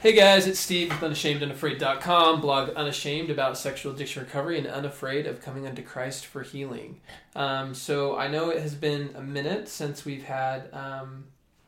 [0.00, 5.42] Hey guys, it's Steve with UnashamedUnafraid.com, blog unashamed about sexual addiction recovery and unafraid of
[5.42, 7.02] coming unto Christ for healing.
[7.36, 11.24] Um, so I know it has been a minute since we've had um,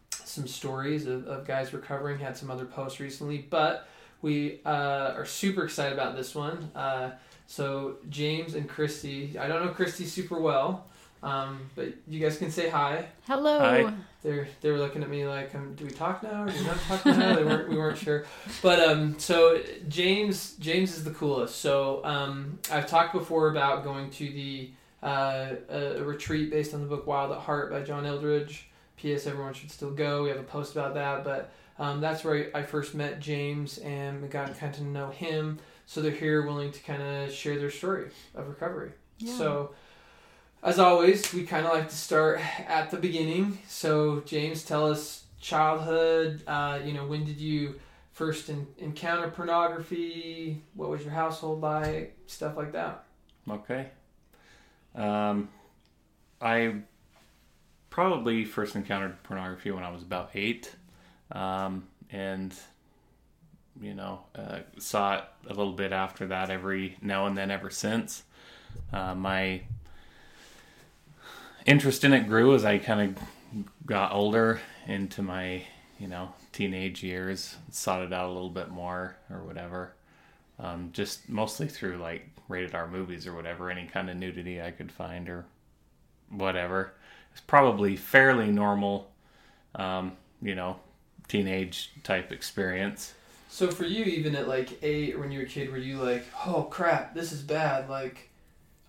[0.09, 3.87] some stories of, of guys recovering, had some other posts recently, but
[4.23, 6.71] we uh, are super excited about this one.
[6.75, 7.11] Uh,
[7.47, 10.87] so James and Christy, I don't know Christy super well,
[11.23, 13.07] um, but you guys can say hi.
[13.27, 13.59] Hello.
[13.59, 13.95] Hi.
[14.23, 16.65] They're they were looking at me like, um, "Do we talk now or do we
[16.65, 18.25] not talk now?" they weren't we weren't sure.
[18.63, 21.57] But um, so James James is the coolest.
[21.61, 24.71] So um, I've talked before about going to the
[25.03, 28.65] uh, a, a retreat based on the book Wild at Heart by John Eldredge.
[28.97, 29.27] P.S.
[29.27, 30.23] Everyone should still go.
[30.23, 34.31] We have a post about that, but um, that's where I first met James and
[34.31, 35.59] got kind of know him.
[35.87, 38.93] So they're here, willing to kind of share their story of recovery.
[39.19, 39.37] Yeah.
[39.37, 39.75] So,
[40.63, 43.59] as always, we kind of like to start at the beginning.
[43.67, 46.43] So, James, tell us childhood.
[46.47, 47.81] Uh, you know, when did you
[48.13, 50.63] first in, encounter pornography?
[50.75, 52.17] What was your household like?
[52.27, 53.05] Stuff like that.
[53.51, 53.89] Okay.
[54.95, 55.49] Um,
[56.41, 56.77] I
[57.91, 60.73] probably first encountered pornography when I was about eight,
[61.33, 62.55] um, and
[63.81, 67.71] you know uh, saw it a little bit after that every now and then ever
[67.71, 68.23] since.
[68.93, 69.63] Uh, my
[71.67, 75.63] interest in it grew as I kind of got older into my
[75.99, 79.93] you know teenage years, sought it out a little bit more or whatever.
[80.59, 84.71] Um, just mostly through like rated R movies or whatever, any kind of nudity I
[84.71, 85.45] could find or
[86.31, 86.93] whatever.
[87.33, 89.11] It's probably fairly normal,
[89.75, 90.81] um, you know,
[91.29, 93.15] teenage type experience.
[93.49, 95.99] So for you, even at like eight, or when you were a kid, were you
[95.99, 97.89] like, "Oh crap, this is bad"?
[97.89, 98.31] Like,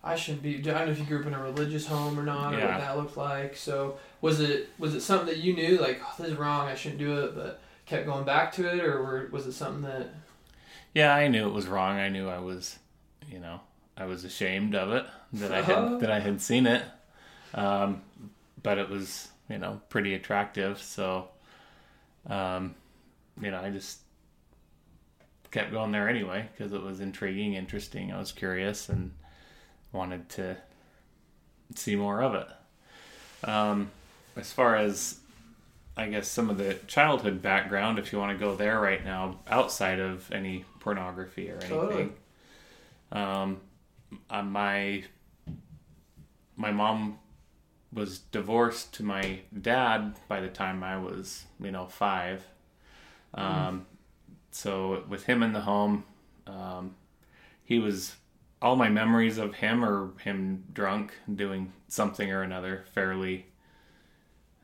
[0.06, 0.58] I shouldn't be.
[0.58, 2.78] I don't know if you grew up in a religious home or not, or what
[2.78, 3.56] that looked like.
[3.56, 6.74] So was it was it something that you knew, like, oh, "This is wrong, I
[6.74, 10.10] shouldn't do it," but kept going back to it, or were, was it something that?
[10.92, 11.96] Yeah, I knew it was wrong.
[11.96, 12.78] I knew I was,
[13.30, 13.60] you know,
[13.96, 16.82] I was ashamed of it that I had that I had seen it,
[17.54, 18.02] um,
[18.62, 20.82] but it was you know pretty attractive.
[20.82, 21.28] So,
[22.28, 22.74] um,
[23.40, 24.00] you know, I just
[25.50, 28.12] kept going there anyway because it was intriguing, interesting.
[28.12, 29.12] I was curious and
[29.94, 30.56] wanted to
[31.74, 33.48] see more of it.
[33.48, 33.90] Um,
[34.36, 35.20] as far as
[35.96, 39.38] I guess some of the childhood background, if you want to go there right now,
[39.48, 41.68] outside of any pornography or anything.
[41.70, 42.08] Totally.
[43.12, 43.60] Um,
[44.28, 45.04] uh, my
[46.56, 47.18] my mom
[47.92, 52.42] was divorced to my dad by the time I was, you know, five.
[53.34, 53.86] Um,
[54.50, 56.04] So with him in the home,
[56.46, 56.94] um,
[57.64, 58.14] he was
[58.64, 63.44] all my memories of him are him drunk doing something or another fairly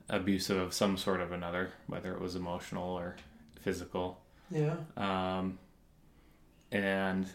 [0.09, 3.15] abusive of some sort of another, whether it was emotional or
[3.61, 4.19] physical.
[4.51, 4.77] Yeah.
[4.97, 5.59] Um,
[6.73, 7.29] and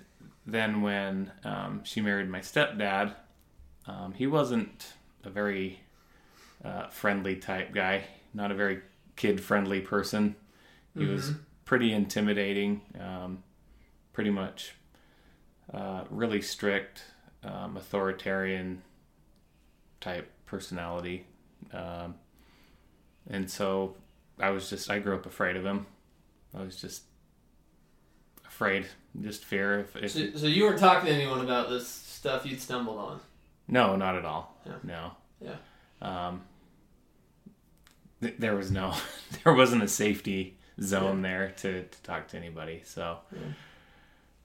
[0.48, 3.14] then when um, she married my stepdad,
[3.86, 4.94] um, he wasn't
[5.24, 5.82] a very
[6.64, 8.82] uh, friendly type guy, not a very
[9.16, 10.36] kid friendly person.
[10.98, 11.34] He was
[11.66, 13.44] pretty intimidating, um,
[14.14, 14.74] pretty much
[15.74, 17.04] uh, really strict,
[17.44, 18.82] um, authoritarian
[20.02, 21.26] type personality.
[21.74, 22.16] Um,
[23.30, 23.96] and so
[24.40, 25.86] I was just, I grew up afraid of him.
[26.58, 27.04] I was just
[28.46, 28.86] afraid,
[29.22, 29.80] just fear.
[29.82, 33.20] If, if So, so you weren't talking to anyone about this stuff you'd stumbled on.
[33.68, 34.56] no, not at all.
[34.66, 34.74] Yeah.
[34.84, 35.12] No.
[35.42, 35.56] Yeah.
[36.02, 36.42] Um,
[38.22, 38.94] th- there was no,
[39.44, 42.82] there wasn't a safety zone there to, to talk to anybody.
[42.86, 43.18] So,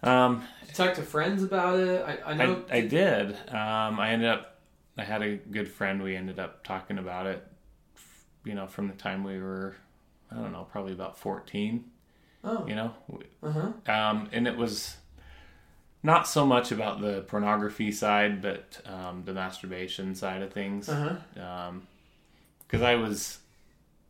[0.02, 2.04] um, you talk to friends about it?
[2.06, 2.64] I, I know.
[2.70, 3.32] I, I did.
[3.48, 4.58] Um, I ended up.
[4.96, 6.02] I had a good friend.
[6.02, 7.46] We ended up talking about it.
[8.44, 9.76] You know, from the time we were,
[10.30, 11.84] I don't know, probably about fourteen.
[12.44, 12.66] oh.
[12.66, 12.94] You know,
[13.42, 13.50] Uh
[13.86, 13.92] huh.
[13.92, 14.96] um, and it was
[16.02, 20.88] not so much about the pornography side, but um, the masturbation side of things.
[20.88, 21.42] Uh huh.
[21.42, 21.86] Um
[22.66, 23.38] because I was,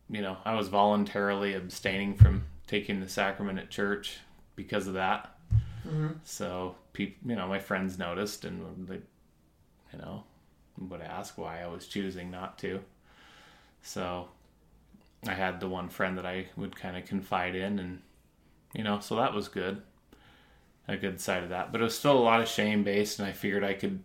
[0.09, 4.19] you know, I was voluntarily abstaining from taking the sacrament at church
[4.55, 5.35] because of that.
[5.91, 9.01] Hmm So, people, you know, my friends noticed and they,
[9.93, 10.23] you know,
[10.77, 12.79] would ask why I was choosing not to.
[13.81, 14.29] So,
[15.27, 18.01] I had the one friend that I would kind of confide in, and
[18.73, 19.81] you know, so that was good.
[20.87, 23.27] A good side of that, but it was still a lot of shame based, and
[23.27, 23.99] I figured I could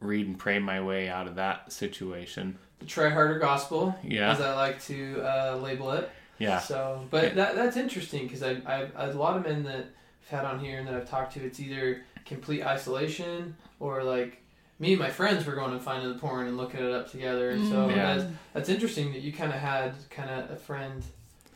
[0.00, 2.58] read and pray my way out of that situation.
[2.78, 4.32] The try harder gospel, Yeah.
[4.32, 6.10] as I like to uh, label it.
[6.38, 9.86] Yeah, So, but that that's interesting because I I've, a lot of men that
[10.24, 14.38] I've had on here and that I've talked to, it's either complete isolation or like
[14.78, 17.50] me and my friends were going and finding the porn and looking it up together.
[17.50, 17.96] And so Mm.
[17.96, 18.14] Yeah.
[18.16, 21.02] that's, that's interesting that you kind of had kind of a friend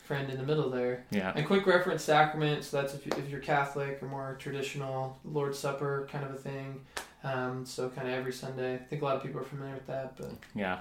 [0.04, 1.04] friend in the middle there.
[1.10, 1.32] Yeah.
[1.34, 2.62] And quick reference sacrament.
[2.62, 6.36] So that's if, you, if you're Catholic or more traditional Lord's Supper kind of a
[6.36, 6.80] thing.
[7.24, 8.74] Um, so kind of every Sunday.
[8.74, 10.80] I think a lot of people are familiar with that, but Yeah.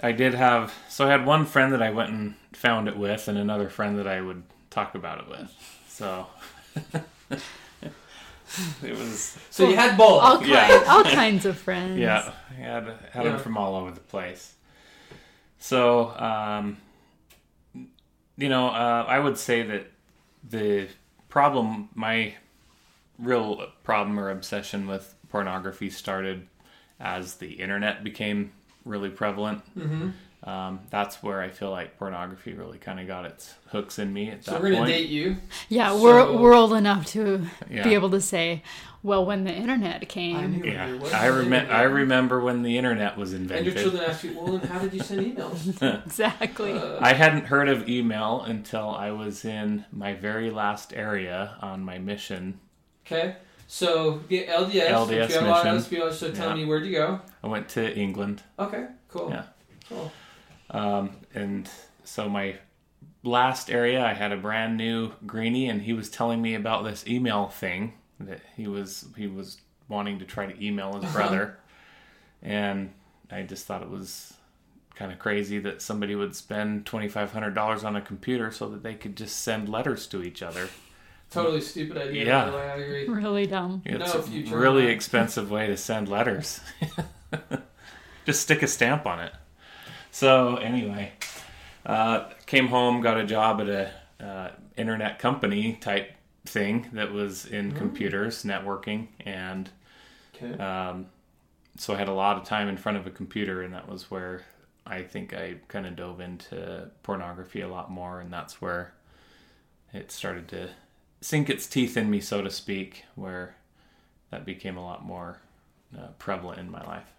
[0.00, 3.26] I did have so I had one friend that I went and found it with
[3.26, 5.50] and another friend that I would talk about it with.
[5.88, 6.26] So
[8.82, 10.22] it was so you had both.
[10.22, 10.84] All, ki- Yeah.
[10.88, 11.98] all kinds of friends.
[11.98, 13.30] yeah, I had had Yeah.
[13.32, 14.54] them from all over the place.
[15.58, 16.78] So um
[18.38, 19.90] you know, uh, I would say that
[20.48, 20.88] the
[21.28, 22.34] problem my
[23.18, 26.46] real problem or obsession with pornography started
[27.00, 28.52] as the internet became
[28.84, 29.62] really prevalent.
[29.76, 30.10] Mm-hmm.
[30.46, 34.30] Um, that's where I feel like pornography really kind of got its hooks in me
[34.30, 34.90] at So that we're gonna point.
[34.92, 35.38] date you.
[35.68, 37.82] Yeah, So- we're we're old enough to yeah.
[37.82, 38.62] be able to say,
[39.02, 41.72] well, when the internet came, knew yeah, I remember.
[41.72, 43.66] I remember when the internet was invented.
[43.66, 45.82] And your children ask you, well, then how did you send emails?
[46.06, 46.72] exactly.
[46.72, 51.84] Uh, I hadn't heard of email until I was in my very last area on
[51.84, 52.60] my mission.
[53.04, 53.36] okay.
[53.68, 54.90] So the LDS.
[54.90, 55.98] LDS if you have a lot of mission.
[55.98, 56.54] SPO, so tell Yeah.
[56.54, 57.20] me where'd you go?
[57.42, 58.86] I went to England, Okay.
[59.08, 59.30] Cool.
[59.30, 59.42] Yeah.
[59.88, 60.12] Cool.
[60.70, 61.68] Um, and
[62.04, 62.56] so my
[63.22, 67.06] last area, I had a brand new greenie, and he was telling me about this
[67.06, 69.58] email thing that he was he was
[69.88, 71.14] wanting to try to email his Uh-huh.
[71.14, 71.58] brother,
[72.42, 72.92] and
[73.30, 74.34] I just thought it was
[74.94, 78.68] kind of crazy that somebody would spend twenty five hundred dollars on a computer so
[78.70, 80.68] that they could just send letters to each other.
[81.30, 82.24] Totally stupid idea.
[82.24, 82.44] Yeah.
[82.44, 83.08] By the way, I agree.
[83.08, 83.82] really dumb.
[83.84, 86.60] It's No a future really expensive way to send letters.
[88.24, 89.32] Just stick a stamp on it.
[90.16, 91.12] So anyway,
[91.84, 93.92] uh, came home, got a job at a
[94.24, 96.12] uh, internet company type
[96.46, 97.76] thing that was in Mm.
[97.76, 99.68] computers, networking, and
[100.34, 100.58] Okay.
[100.58, 101.08] um,
[101.76, 104.10] so I had a lot of time in front of a computer, and that was
[104.10, 104.46] where
[104.86, 108.94] I think I kind of dove into pornography a lot more, and that's where
[109.92, 110.70] it started to
[111.20, 113.56] sink its teeth in me, so to speak, where
[114.30, 115.42] that became a lot more
[115.94, 117.12] uh, prevalent in my life.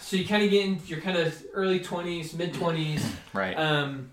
[0.00, 3.04] So you kind of get in your kind of early twenties, mid twenties.
[3.32, 3.54] Right.
[3.54, 4.10] um,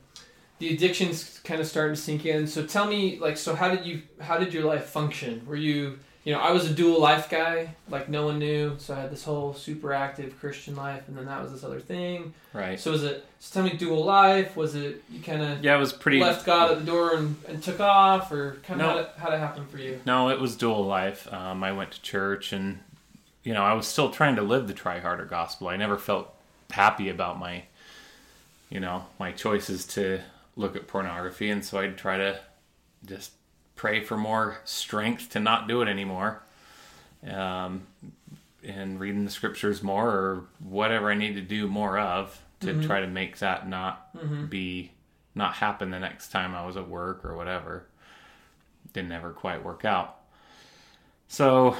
[0.59, 2.47] the addiction's kind of starting to sink in.
[2.47, 5.41] So tell me, like, so how did you, how did your life function?
[5.45, 8.75] Were you, you know, I was a dual life guy, like no one knew.
[8.77, 11.79] So I had this whole super active Christian life, and then that was this other
[11.81, 12.33] thing.
[12.53, 12.79] right.
[12.79, 13.25] So was it?
[13.39, 15.01] So tell me, dual life was it?
[15.09, 16.19] You kind of Yeah, it was pretty.
[16.19, 18.91] left God at the door and, and took off, or kind of No.
[18.93, 19.99] how did, how it happen for you?
[20.05, 21.31] No, it was dual life.
[21.33, 22.79] Um, I went to church, and
[23.49, 25.69] you know, I was still trying to live the try harder gospel.
[25.69, 26.31] I never felt
[26.69, 27.63] happy about my,
[28.69, 30.21] you know, my choices to
[30.55, 32.39] look at pornography, and so I'd try to
[33.03, 33.31] just
[33.75, 36.43] pray for more strength to not do it anymore,
[37.27, 37.87] um,
[38.63, 42.85] and reading the scriptures more, or whatever I need to do more of to Mhm.
[42.85, 44.45] try to make that not Mm-hmm.
[44.45, 44.91] be
[45.33, 47.87] not happen the next time I was at work or whatever.
[48.93, 50.17] Didn't ever quite work out.
[51.27, 51.75] So,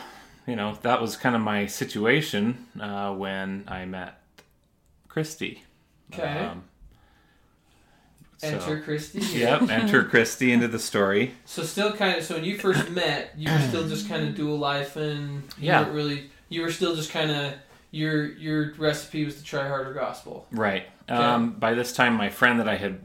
[0.50, 4.22] you know, that was kind of my situation uh, when I met
[5.08, 5.64] Christy.
[6.14, 6.24] Okay.
[6.46, 6.64] Um,
[8.38, 9.20] so- Enter Christy.
[9.20, 11.34] Yep, enter Christy into the story.
[11.46, 12.24] So still kind of.
[12.24, 15.68] So when you first met, you were still just kind of dual life, and you
[15.68, 15.90] Yeah.
[15.92, 16.30] really.
[16.48, 17.54] You were still just kind of.
[17.92, 20.46] Your your recipe was to try harder gospel.
[20.52, 20.86] Right.
[21.10, 21.22] Okay.
[21.22, 23.00] Um, by this time, my friend that I had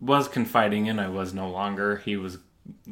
[0.00, 1.96] was confiding in, I was no longer.
[1.96, 2.38] He was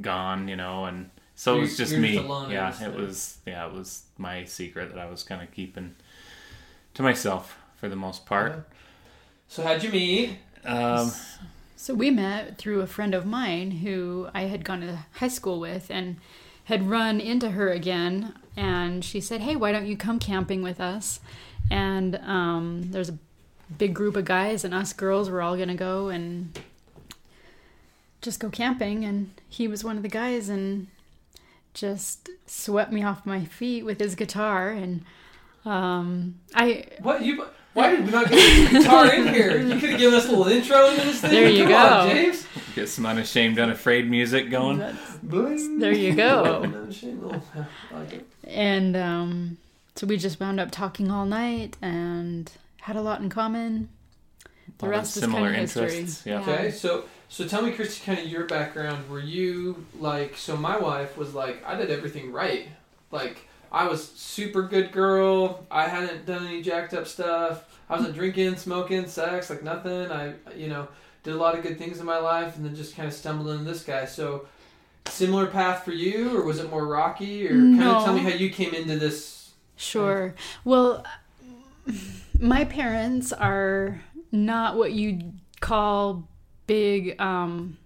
[0.01, 2.15] gone, you know, and so it was just me.
[2.17, 2.95] just yeah, it thing.
[2.97, 3.39] was.
[3.47, 5.95] Yeah, it was my secret that I was kind of keeping
[6.95, 8.69] to myself for the most part.
[9.47, 10.39] So how'd you meet?
[10.65, 11.13] Um,
[11.77, 15.61] So we met through a friend of mine who I had gone to high school
[15.61, 16.17] with and
[16.65, 18.35] had run into her again.
[18.57, 21.21] And she said, Hey, why don't you come camping with us?
[21.71, 23.19] And um, there's a
[23.77, 26.59] big group of guys, and us girls were all going to go and
[28.23, 29.05] just go camping.
[29.05, 30.87] And he was one of the guys and
[31.77, 34.71] just swept me off my feet with his guitar.
[34.71, 35.05] And
[35.65, 37.47] um, I What you?
[37.75, 39.61] Why did we not get the guitar in here?
[39.61, 41.31] You could have given us a little intro into this thing.
[41.31, 42.15] There you Come on, go.
[42.15, 42.47] James.
[42.75, 44.79] get some unashamed, unafraid music going.
[44.79, 45.79] that's- Bling.
[45.79, 46.65] There you go.
[46.73, 47.43] No shame, little-
[47.93, 48.27] I like it.
[48.45, 49.59] And um,
[49.95, 53.91] so we just wound up talking all night and had a lot in common.
[54.79, 55.83] The Lot of rest is similar kind of history.
[55.99, 56.41] interests, yeah.
[56.41, 59.09] Okay, so so tell me, Christy, kind of your background.
[59.11, 60.37] Were you like?
[60.37, 62.69] So my wife was like, I did everything right.
[63.11, 63.39] Like
[63.73, 65.65] I was super good girl.
[65.71, 67.65] I hadn't done any jacked up stuff.
[67.89, 70.11] I wasn't drinking, smoking, sex, like nothing.
[70.11, 70.89] I you know
[71.23, 73.49] did a lot of good things in my life, and then just kind of stumbled
[73.49, 74.05] into this guy.
[74.05, 74.47] So
[75.07, 77.47] similar path for you, or was it more rocky?
[77.47, 77.97] Or kind No.
[77.97, 79.51] of tell me how you came into this.
[79.77, 80.35] Sure.
[80.65, 81.05] Well,
[82.41, 84.01] my parents are
[84.33, 86.29] not what you'd call
[86.67, 87.21] big.
[87.21, 87.79] Um,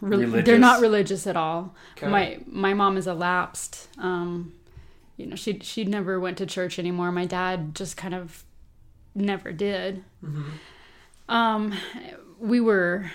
[0.00, 1.74] re- they're not religious at all.
[1.96, 2.08] Okay.
[2.08, 3.88] My my mom is a lapsed.
[3.98, 4.52] Um,
[5.16, 7.10] you know, she she never went to church anymore.
[7.12, 8.44] My dad just kind of
[9.14, 10.04] never did.
[10.24, 10.44] Mhm.
[11.28, 11.74] Um,
[12.38, 13.10] we were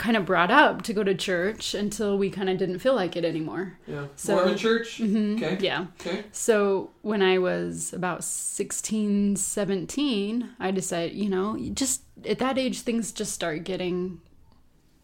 [0.00, 3.16] kind of brought up to go to church until we kind of didn't feel like
[3.16, 3.78] it anymore.
[3.86, 4.06] Yeah.
[4.16, 4.96] So- Mormon church.
[4.98, 5.58] Mhm, Okay.
[5.60, 5.88] Yeah.
[6.00, 6.24] Okay.
[6.32, 12.80] So when I was about 16, 17, I decided, you know, just at that age,
[12.80, 14.22] things just start getting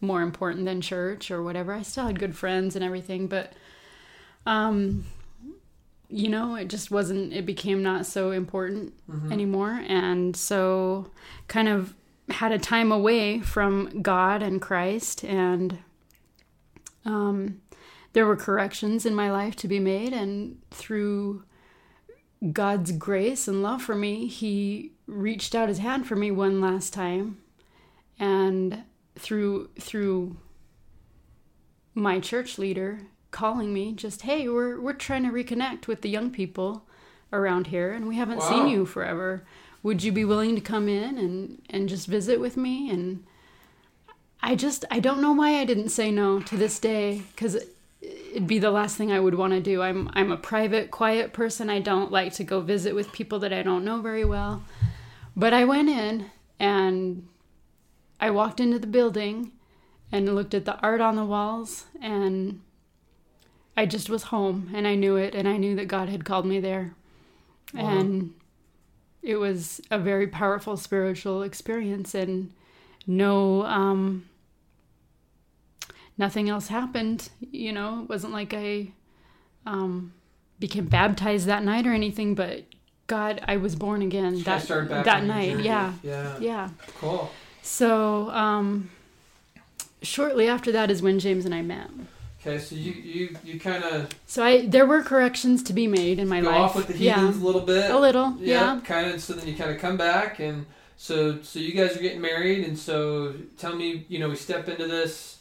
[0.01, 1.73] more important than church or whatever.
[1.73, 3.53] I still had good friends and everything, but,
[4.47, 5.05] um,
[6.09, 9.31] you know, it just wasn't, it became not so important Mhm.
[9.31, 9.83] anymore.
[9.87, 11.11] And so
[11.47, 11.93] kind of
[12.29, 15.79] had a time away from God and Christ and
[17.05, 17.61] um,
[18.13, 21.43] there were corrections in my life to be made and through
[22.51, 26.93] God's grace and love for me, he reached out his hand for me one last
[26.93, 27.37] time
[28.19, 28.83] and
[29.15, 30.37] through through
[31.95, 32.99] my church leader
[33.31, 36.85] calling me just hey we're we're trying to reconnect with the young people
[37.33, 38.49] around here and we haven't Wow.
[38.49, 39.43] seen you forever
[39.87, 43.23] would you be willing to come in and and just visit with me and
[44.43, 47.55] i just i don't know why i didn't say no to this day because
[48.01, 51.31] it'd be the last thing i would want to do i'm i'm a private quiet
[51.31, 54.61] person i don't like to go visit with people that i don't know very well
[55.37, 56.29] but i went in
[56.59, 57.25] and
[58.19, 59.53] i walked into the building
[60.11, 62.59] and looked at the art on the walls and
[63.79, 66.47] I just was home and I knew it and I knew that God had called
[66.47, 66.95] me there.
[67.75, 67.99] Wow.
[67.99, 68.33] And
[69.27, 72.49] it was a very powerful spiritual experience and
[73.05, 74.25] no um
[76.17, 78.93] nothing else happened, you know, it wasn't like I
[79.65, 80.13] um
[80.59, 82.63] became baptized that night or anything, but
[83.07, 85.59] God, I was born again that that night.
[85.59, 85.93] Yeah.
[86.03, 86.37] Yeah.
[86.39, 86.69] Yeah.
[86.97, 87.29] Cool.
[87.61, 88.89] So, um
[90.01, 91.89] shortly after that is when James and I met.
[92.47, 96.17] Okay, so you you you kind of So I there were corrections to be made
[96.17, 96.59] in my go life.
[96.61, 97.91] off with the yeah, heathens a little bit.
[97.91, 98.35] a little.
[98.39, 98.79] Yeah.
[98.85, 99.21] Kind of.
[99.21, 102.65] So then you kind of come back, and so so you guys are getting married,
[102.65, 105.39] and so tell me, you know, we step into this.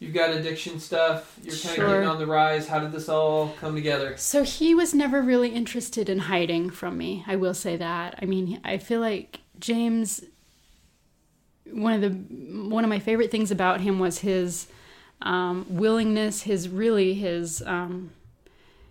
[0.00, 1.38] You've got addiction stuff.
[1.42, 2.68] You're kind of getting on the rise.
[2.68, 4.14] How did this all come together?
[4.18, 7.24] So he was never really interested in hiding from me.
[7.26, 8.18] I will say that.
[8.20, 10.22] I mean, I feel like James.
[11.70, 12.10] One of the
[12.68, 14.66] one of my favorite things about him was his
[15.24, 16.42] um, willingness.
[16.42, 17.60] His really his.
[17.66, 18.10] Um,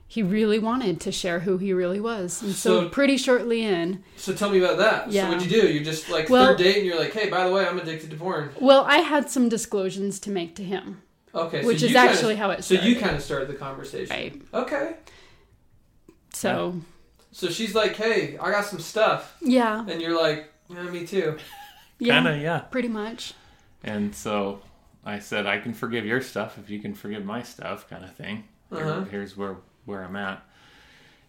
[0.06, 4.04] he really wanted to share who he really was, and so, So- pretty shortly in,
[4.16, 5.12] So tell me about that.
[5.12, 5.24] Yeah.
[5.24, 5.68] So what'd you do?
[5.74, 8.12] You're just like Well- third date, and you're like, hey, by the way, I'm addicted
[8.12, 8.52] to porn.
[8.62, 11.02] well, I had some disclosures to make to him,
[11.34, 13.56] Okay, which so is you kinda- actually how it So you kind of started the
[13.56, 14.16] conversation.
[14.16, 14.40] right.
[14.54, 14.98] Okay.
[16.32, 16.76] So
[17.32, 21.38] So she's like, hey, I got some stuff, yeah, and you're like, yeah, me too.
[21.98, 22.60] yeah, Kind of, yeah.
[22.60, 23.34] pretty much.
[23.84, 24.62] And so
[25.06, 28.16] I said, I can forgive your stuff if you can forgive my stuff, kind of
[28.16, 28.46] thing.
[28.72, 29.04] Uh-huh.
[29.04, 30.44] here's where where I'm at.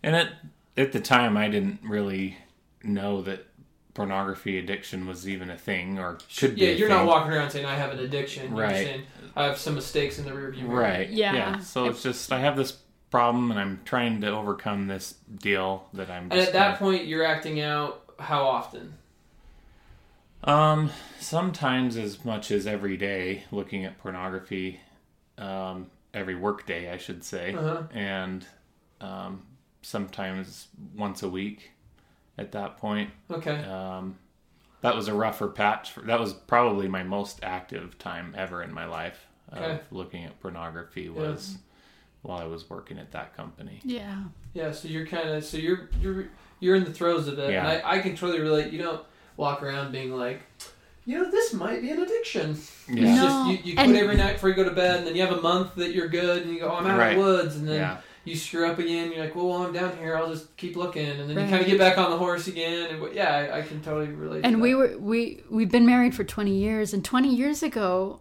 [0.02, 0.28] And at
[0.76, 2.36] at the time, I didn't really
[2.82, 3.46] know that
[3.94, 6.62] pornography addiction was even a thing or could be.
[6.62, 6.96] Yeah, you're thing.
[6.98, 8.50] not walking around saying I have an addiction.
[8.56, 8.86] You're Right.
[8.86, 9.02] saying
[9.36, 10.80] I have some mistakes in the rearview mirror.
[10.80, 11.08] Right.
[11.10, 11.58] Yeah.
[11.60, 12.72] So it's just I have this
[13.10, 16.24] problem, and I'm trying to overcome this deal that I'm.
[16.30, 18.94] And at that gonna- point, you're acting out how often?
[20.44, 24.80] Um, sometimes as much as every day, looking at pornography,
[25.38, 27.82] um, every work day, I should say, Uh-huh.
[27.92, 28.46] and
[29.00, 29.42] um,
[29.82, 31.70] sometimes once a week.
[32.36, 33.62] At that point, Okay.
[33.62, 34.18] um,
[34.80, 35.92] that was a rougher patch.
[35.92, 39.74] For, that was probably my most active time ever in my life Okay.
[39.74, 41.08] of looking at pornography.
[41.08, 41.58] Was
[42.22, 43.80] while I was working at that company.
[43.84, 44.24] Yeah.
[44.52, 44.72] Yeah.
[44.72, 46.26] So you're kind of so you're you're
[46.58, 47.60] you're in the throes of it, Yeah.
[47.70, 48.72] and I, I can totally relate.
[48.72, 50.40] You don't walk around being like,
[51.06, 52.50] you know, this might be an addiction.
[52.52, 53.14] It's Yeah.
[53.14, 53.22] No.
[53.24, 55.22] just you, you quit and- every night before you go to bed, and then you
[55.26, 57.10] have a month that you're good, and you go, oh, I'm out Right.
[57.16, 57.96] of the woods, and then Yeah.
[58.24, 59.12] you screw up again.
[59.12, 61.60] You're like, well, while I'm down here, I'll just keep looking, and then you kind
[61.60, 62.88] of get back on the horse again.
[62.90, 64.40] And yeah, I, I can totally relate.
[64.42, 68.20] to and we were we we've been married for 20 years and 20 years ago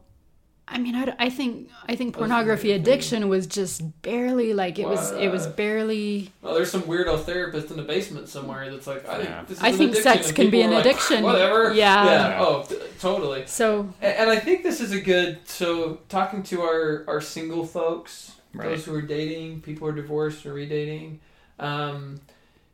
[0.67, 4.79] i mean i, I think i think That was pornography addiction was just barely like
[4.79, 8.88] it was it was barely Well, there's some weirdo therapist in the basement somewhere that's
[8.88, 9.43] like, I think Yeah.
[9.48, 11.24] this is I an think addiction, sex can be an like, addiction.
[11.24, 11.74] Whatever.
[11.74, 12.05] Yeah.
[12.05, 12.38] Yeah.
[12.41, 13.46] Oh, t- totally.
[13.46, 15.39] so And, and I think this is a good.
[15.46, 18.70] So talking to our our single folks, Right.
[18.70, 21.17] those who are dating, people who are divorced or redating,
[21.60, 22.20] um,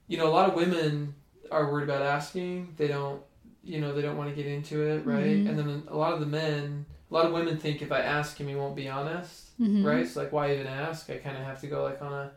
[0.08, 1.13] you know, a lot of women
[1.51, 2.74] are worried about asking.
[2.77, 3.22] They don't,
[3.63, 5.25] you know, they don't want to get into it, right?
[5.38, 5.50] Mhm.
[5.50, 8.38] And then a lot of the men, a lot of women think if I ask
[8.38, 9.86] him, he won't be honest, mhm.
[9.86, 10.00] right?
[10.00, 11.10] It's like, why even ask?
[11.10, 12.32] I kind of have to go like on a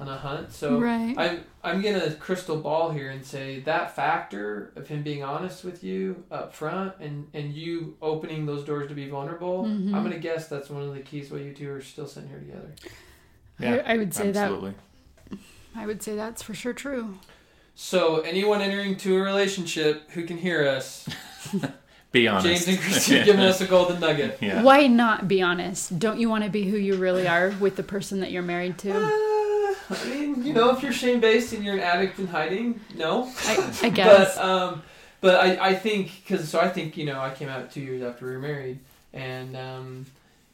[0.00, 0.52] on a hunt.
[0.52, 1.14] So right.
[1.16, 5.82] I'm I'm gonna crystal ball here and say that factor of him being honest with
[5.82, 9.64] you up front and and you opening those doors to be vulnerable.
[9.64, 9.94] Mhm.
[9.94, 12.38] I'm gonna guess that's one of the keys why you two are still sitting here
[12.38, 12.74] together.
[13.58, 14.74] Yeah, I, I would say Absolutely.
[15.30, 15.38] that.
[15.74, 17.18] I would say that's for sure true.
[17.74, 21.08] So anyone entering to a relationship who can hear us,
[22.12, 22.46] Be honest.
[22.46, 24.38] James and Christy giving us a golden nugget.
[24.40, 24.62] yeah.
[24.62, 25.98] Why not be honest?
[25.98, 28.74] Don't you want to be who you really are with the person that you're married
[28.74, 29.74] Uh, to?
[29.90, 33.30] I mean, you know, if you're shame based and you're an addict in hiding, no.
[33.46, 34.36] I, I guess.
[34.36, 34.82] But um,
[35.20, 38.02] but I, I think because so I think you know I came out two years
[38.02, 38.78] after we were married,
[39.14, 40.06] and um,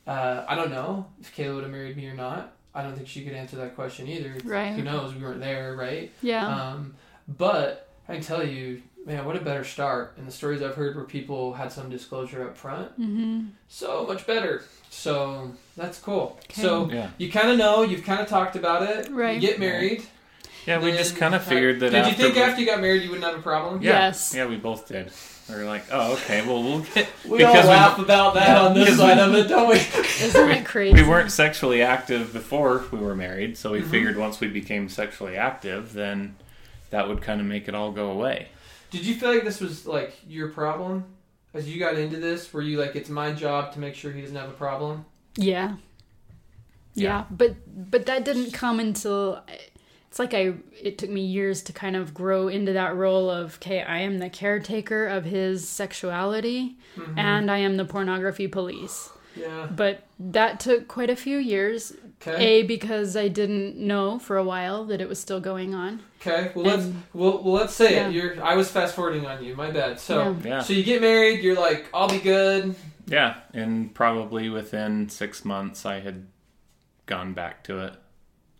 [0.06, 2.52] uh, I don't know if Kayla would have married me or not.
[2.74, 4.34] I don't think she could answer that question either.
[4.44, 4.72] Right.
[4.72, 5.14] Who knows?
[5.14, 6.10] We weren't there, right?
[6.22, 6.46] yeah.
[6.72, 6.94] Um,
[7.26, 10.14] but I can tell you, man, what a better start.
[10.16, 14.26] And the stories I've heard where people had some disclosure up front, hmm so much
[14.26, 14.62] better.
[14.90, 16.38] So that's cool.
[16.50, 16.62] Okay.
[16.62, 17.08] So Yeah.
[17.18, 19.10] you kind of know, you've kind of talked about it.
[19.10, 19.40] Right.
[19.40, 20.04] You get married.
[20.66, 22.80] Yeah, we just kind of figured that Did after you think we- after you got
[22.80, 23.82] married you wouldn't have a problem?
[23.82, 24.32] Yeah, Yes.
[24.34, 25.10] Yeah, we both did.
[25.48, 27.06] We were like, oh, okay, well, we'll get.
[27.28, 29.74] We Because all we- laugh about that on this side we- of it, don't we?
[30.24, 30.94] Isn't it crazy?
[31.02, 33.90] We weren't sexually active before we were married, so we Mhm.
[33.90, 36.36] figured once we became sexually active, then
[36.90, 38.48] that would kind of make it all go away.
[38.94, 41.04] Did you feel like this was like your problem
[41.52, 42.52] as you got into this?
[42.52, 45.04] Were you like, it's my job to make sure he doesn't have a problem?
[45.36, 45.74] Yeah.
[46.94, 47.02] Yeah.
[47.08, 47.56] Yeah, but
[47.90, 49.42] but that didn't come until
[50.08, 53.56] it's like I it took me years to kind of grow into that role of
[53.56, 57.18] okay, I am the caretaker of his sexuality Mhm.
[57.18, 59.10] and I am the pornography police.
[59.36, 59.66] Yeah.
[59.66, 61.92] But that took quite a few years.
[62.20, 62.60] Okay.
[62.60, 66.02] A because I didn't know for a while that it was still going on.
[66.20, 66.52] Okay.
[66.54, 68.08] Well, let's well, well let's say Yeah.
[68.08, 68.14] it.
[68.14, 68.42] You're.
[68.42, 69.54] I was fast forwarding on you.
[69.54, 70.00] My bad.
[70.00, 70.36] So.
[70.42, 70.48] Yeah.
[70.48, 70.60] Yeah.
[70.62, 71.42] So you get married.
[71.42, 72.74] You're like, I'll be good.
[73.06, 76.26] Yeah, and probably within six months, I had
[77.04, 77.94] gone back to it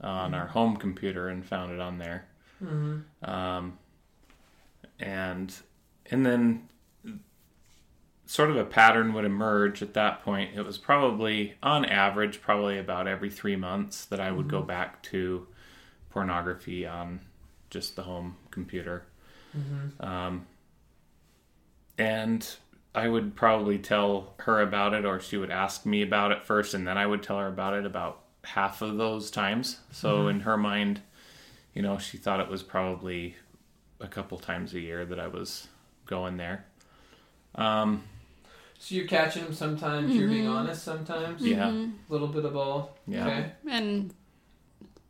[0.03, 2.27] on our home computer and found it on there.
[2.63, 3.31] Mm-hmm.
[3.31, 3.79] um,
[5.01, 5.55] and
[6.11, 6.69] and then
[8.27, 10.57] sort of a pattern would emerge at that point.
[10.57, 15.03] It was probably on average probably about every three months that i would go back
[15.05, 15.47] to
[16.11, 17.21] pornography on
[17.71, 19.05] just the home computer.
[19.57, 20.05] Mm-hmm.
[20.05, 20.47] um,
[21.99, 22.57] and
[22.95, 26.75] i would probably tell her about it or she would ask me about it first
[26.75, 29.79] and then i would tell her about it about half of those times.
[29.91, 30.31] So Mhm.
[30.31, 31.01] in her mind
[31.73, 33.37] you know she thought it was probably
[34.01, 35.69] a couple times a year that i was
[36.07, 36.65] going there.
[37.55, 38.03] Um,
[38.85, 40.15] So you're catching him sometimes.
[40.15, 40.55] You're being Mhm.
[40.57, 41.41] honest sometimes.
[41.41, 41.71] Yeah.
[41.71, 42.95] A little bit of all.
[43.07, 43.53] yeah Okay.
[43.71, 44.13] And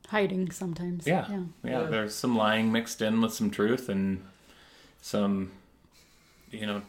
[0.09, 1.09] hiding sometimes.
[1.09, 1.27] Yeah.
[1.29, 1.43] Yeah.
[1.65, 1.83] yeah, Yeah.
[1.89, 4.25] there's some lying mixed in with some truth and
[5.03, 5.51] some
[6.53, 6.83] you know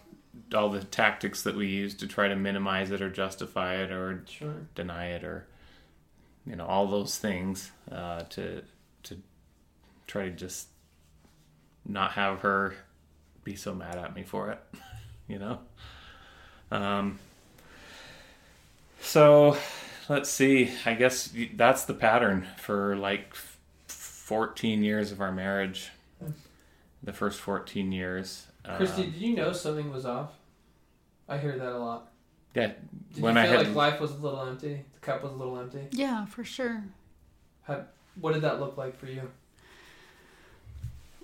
[0.54, 4.24] all the tactics that we use to try to minimize it or justify it or
[4.28, 4.68] Sure.
[4.76, 5.48] deny it or
[6.46, 8.62] you know all those things uh, to
[9.04, 9.18] to
[10.06, 10.68] try to just
[11.84, 12.76] not have her
[13.44, 14.60] be so mad at me for it
[15.28, 15.60] you know
[16.72, 17.20] um,
[19.02, 19.58] so
[20.10, 23.34] let's see i guess that's the pattern for like
[23.88, 25.90] 14 years of our marriage
[27.04, 28.48] the first 14 years
[28.78, 30.32] Christy, Um, did you know something was off?
[31.30, 32.12] I hear that a lot.
[32.56, 32.72] yeah
[33.14, 34.84] Did When you I feel had- like life was a little empty?
[34.96, 35.88] The cup was a little empty.
[35.92, 36.84] Yeah, for sure.
[38.20, 39.30] What did that look like for you?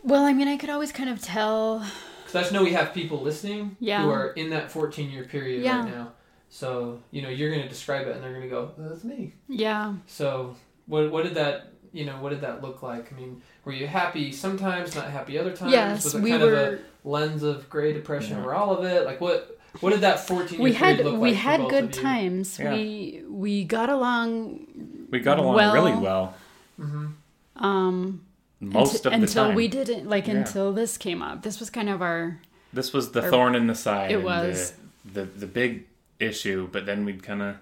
[0.03, 1.83] Well, I mean, I could always kind of tell.
[2.31, 4.03] Because I just know we have people listening Yeah.
[4.03, 5.81] who are in that 14 year period Yeah.
[5.83, 6.11] right now.
[6.49, 9.33] So you know you're going to describe it, and they're going to go, "That's me."
[9.49, 9.93] Yeah.
[10.07, 13.11] So what what did that you know what did that look like?
[13.11, 15.71] I mean, were you happy sometimes, not happy other times?
[15.73, 16.53] Yes, was it we kind were.
[16.53, 18.41] of a lens of gray depression Yeah.
[18.43, 19.05] over all of it?
[19.05, 21.59] Like what what did that 14 year we period had look like we for had
[21.61, 22.01] both good of you?
[22.01, 22.59] times.
[22.59, 22.73] Yeah.
[22.73, 26.33] We we got along we got along well, really well
[26.79, 27.65] Mm-hmm.
[27.65, 28.21] um
[28.61, 30.35] most unti- of the until time we didn't like Yeah.
[30.35, 31.41] until this came up.
[31.43, 32.39] This was kind of our
[32.71, 34.11] This was the Or- thorn in the side.
[34.11, 34.73] It was.
[35.03, 35.87] the, the the big
[36.19, 37.55] issue, but then we'd kind of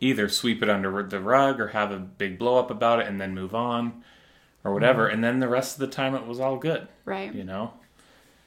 [0.00, 3.20] either sweep it under the rug or have a big blow up about it and
[3.20, 4.02] then move on,
[4.64, 5.06] or whatever.
[5.06, 5.14] Mm-hmm.
[5.14, 7.34] And then the rest of the time it was all good, right.
[7.34, 7.72] you know.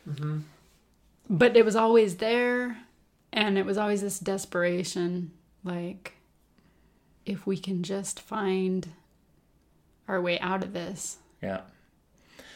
[0.07, 0.41] Mhm.
[1.29, 2.77] But it was always there
[3.33, 5.31] and it was always this desperation
[5.63, 6.13] like
[7.25, 8.89] if we can just find
[10.07, 11.17] our way out of this.
[11.41, 11.61] Yeah.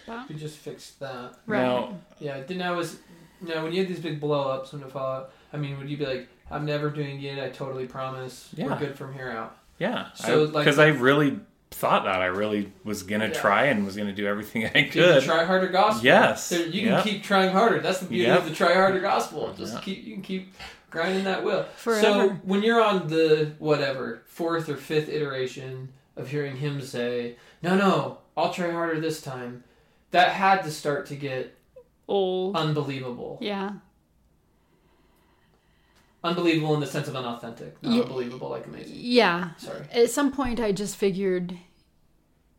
[0.10, 1.36] But, We just fixed that.
[1.46, 1.62] right.
[1.62, 2.98] Now, Yeah, didn't I was
[3.42, 5.32] no when you had these big blow ups when it fall out.
[5.54, 7.40] I mean, would you be like, "I'm never doing it.
[7.40, 8.50] I totally promise.
[8.58, 11.40] We're good from here out." yeah, So, like- because I, really
[11.72, 13.34] thought that I really was gonna Yeah.
[13.34, 15.24] try and was gonna do everything I Did the could.
[15.24, 16.04] try harder gospel.
[16.04, 16.50] Yes.
[16.50, 17.04] There- you can Yep.
[17.04, 17.80] keep trying harder.
[17.80, 18.40] That's the beauty Yep.
[18.40, 19.54] of the try harder gospel.
[19.58, 19.84] Just Yep.
[19.84, 20.54] keep you can keep
[20.90, 21.64] grinding that will.
[21.78, 22.02] Forever.
[22.02, 27.76] So when you're on the whatever fourth or fifth iteration of hearing him say, "No,
[27.78, 29.64] no, I'll try harder this time,"
[30.12, 31.56] that had to start to get
[32.08, 32.56] Old.
[32.56, 33.38] unbelievable.
[33.42, 33.74] yeah.
[36.22, 38.02] Unbelievable in the sense of unauthentic, not Yeah.
[38.02, 38.96] unbelievable like amazing.
[38.98, 39.52] Yeah.
[39.58, 39.86] Sorry.
[39.94, 41.58] At some point, I just figured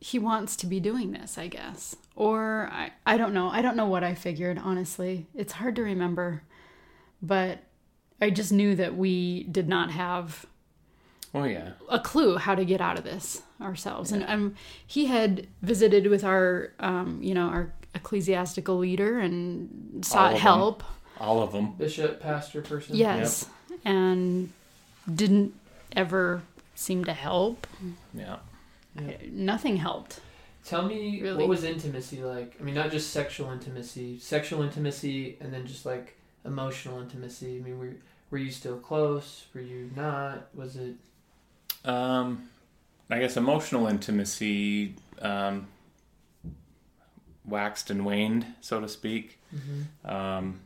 [0.00, 1.94] he wants to be doing this, I guess.
[2.16, 3.50] Or I, I don't know.
[3.50, 5.26] I don't know what I figured, honestly.
[5.34, 6.42] It's hard to remember.
[7.20, 7.58] But
[8.18, 10.46] I just knew that we did not have
[11.34, 11.72] Oh yeah.
[11.90, 14.12] a clue how to get out of this ourselves.
[14.12, 14.54] And um,
[14.86, 20.40] he had visited with our, um, you know, our ecclesiastical leader and All sought them.
[20.40, 20.82] help.
[21.18, 21.72] All of them.
[21.72, 22.96] Bishop, pastor, person.
[22.96, 23.46] Yes.
[23.84, 24.50] And
[25.12, 25.54] didn't
[25.94, 26.42] ever
[26.74, 27.66] seem to help.
[28.14, 28.36] Yeah.
[29.30, 30.20] Nothing helped.
[30.64, 31.38] Tell me Really?
[31.38, 32.56] what was intimacy like?
[32.60, 37.56] I mean, not just sexual intimacy, sexual intimacy, and then just like emotional intimacy.
[37.58, 37.92] I mean, were
[38.30, 39.46] were you still close?
[39.54, 40.48] Were you not?
[40.54, 40.94] Was it?
[41.84, 42.49] Um,
[43.10, 45.66] I guess emotional intimacy um,
[47.44, 49.38] waxed and waned, so to speak.
[50.04, 50.60] Um,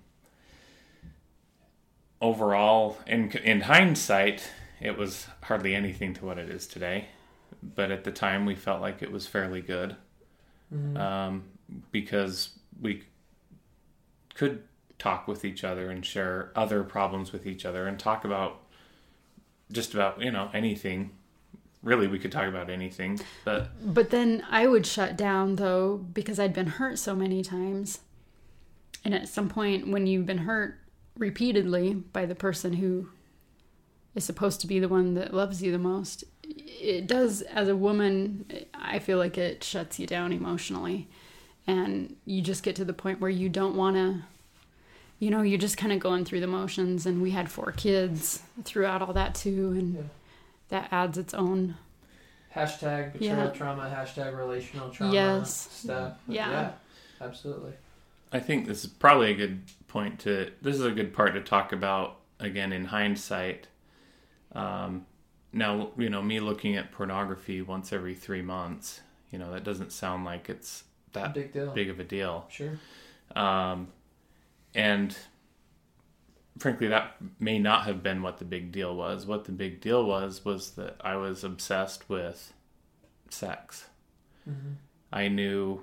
[2.20, 7.06] overall, in in hindsight, it was hardly anything to what it is today.
[7.62, 9.96] But at the time, we felt like it was fairly good
[10.74, 10.98] Mhm.
[10.98, 11.44] um,
[11.92, 13.04] because we
[14.34, 14.64] could
[14.98, 18.60] talk with each other and share other problems with each other and talk about
[19.72, 21.10] just about you know anything
[21.84, 26.40] really we could talk about anything but But then I would shut down though because
[26.40, 28.00] I'd been hurt so many times.
[29.04, 30.78] And at some point, when you've been hurt
[31.18, 33.08] repeatedly by the person who
[34.14, 37.76] is supposed to be the one that loves you the most, it does, as a
[37.76, 41.08] woman, I feel like it shuts you down emotionally.
[41.66, 44.22] And you just get to the point where you don't want to,
[45.18, 47.04] you know, you're just kind of going through the motions.
[47.04, 49.74] And we had four kids throughout all that too.
[49.76, 50.00] And Yeah.
[50.68, 51.76] That adds its own
[52.54, 53.50] Hashtag betrayal Yeah.
[53.50, 53.82] trauma.
[53.94, 55.12] Hashtag relational trauma.
[55.12, 55.54] Yes.
[55.72, 56.18] Stuff.
[56.28, 56.50] Yeah.
[56.50, 56.72] yeah.
[57.20, 57.72] Absolutely.
[58.32, 61.40] i think this is probably a good point to this is a good part to
[61.40, 63.68] talk about again in hindsight
[64.52, 65.06] um,
[65.52, 69.00] now you know me looking at pornography once every three months
[69.30, 71.72] you know that doesn't sound like it's that Big deal.
[71.72, 72.78] big of a deal Sure.
[73.36, 73.88] Um,
[74.74, 75.16] and
[76.58, 79.26] frankly, that may not have been what the big deal was.
[79.26, 82.52] What the big deal was was that I was obsessed with
[83.28, 83.88] sex.
[84.48, 84.76] Mhm.
[85.12, 85.82] I knew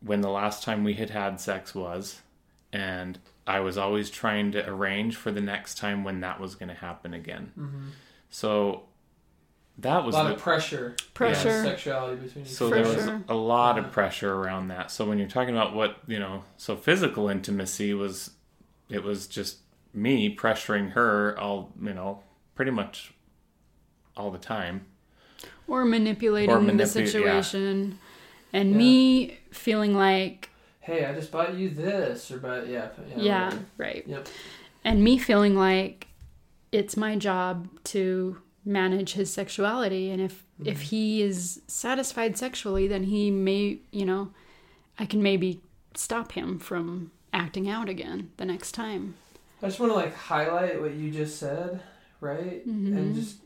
[0.00, 2.20] when the last time we had had sex was,
[2.72, 6.68] and I was always trying to arrange for the next time when that was going
[6.68, 7.52] to happen again.
[7.58, 7.90] Mhm.
[8.30, 8.84] So
[9.78, 10.96] that was A lot the, of pressure.
[11.14, 11.48] Pressure.
[11.48, 13.24] Yeah, sexuality between each so For there was sure.
[13.28, 13.84] a lot Yeah.
[13.84, 14.90] of pressure around that.
[14.90, 18.30] So when you're talking about what you know, so physical intimacy was,
[18.88, 19.58] it was just
[19.94, 22.22] me pressuring her all you know,
[22.54, 23.12] pretty much
[24.16, 24.86] all the time.
[25.66, 26.84] or manipulating Or the manipu- yeah.
[26.84, 27.98] situation
[28.52, 28.76] and Yeah.
[28.76, 33.16] me feeling like Hey, I just bought you this, or but yeah, yeah.
[33.16, 33.64] yeah, whatever.
[33.78, 34.28] right Yep.
[34.84, 36.08] and me feeling like
[36.72, 40.68] it's my job to manage his sexuality and if mm-hmm.
[40.68, 44.30] if he is satisfied sexually then he may you know
[44.98, 45.60] i can maybe
[45.94, 49.14] stop him from acting out again the next time
[49.64, 51.80] I just want to like highlight what you just said,
[52.20, 52.66] right?
[52.68, 52.96] Mhm.
[52.96, 53.38] And just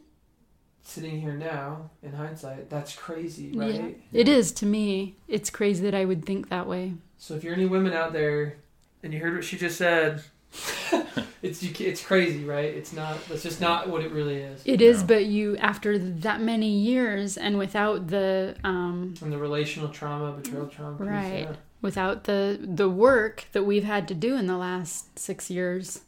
[0.83, 4.00] sitting here now, in hindsight, that's crazy, yeah right?
[4.12, 7.52] it is to me it's crazy that i would think that way So if you're
[7.52, 8.57] any women out there,
[9.02, 10.22] and you heard what she just said,
[11.42, 12.72] it's you, it's crazy, right?
[12.74, 13.16] It's not.
[13.28, 14.62] That's just not what it really is.
[14.64, 15.07] It is, No.
[15.09, 20.66] but you after that many years and without the um From the relational trauma, betrayal
[20.68, 21.40] trauma, piece, Right.
[21.50, 21.57] yeah.
[21.83, 26.00] without the the work that we've had to do in the last 6 years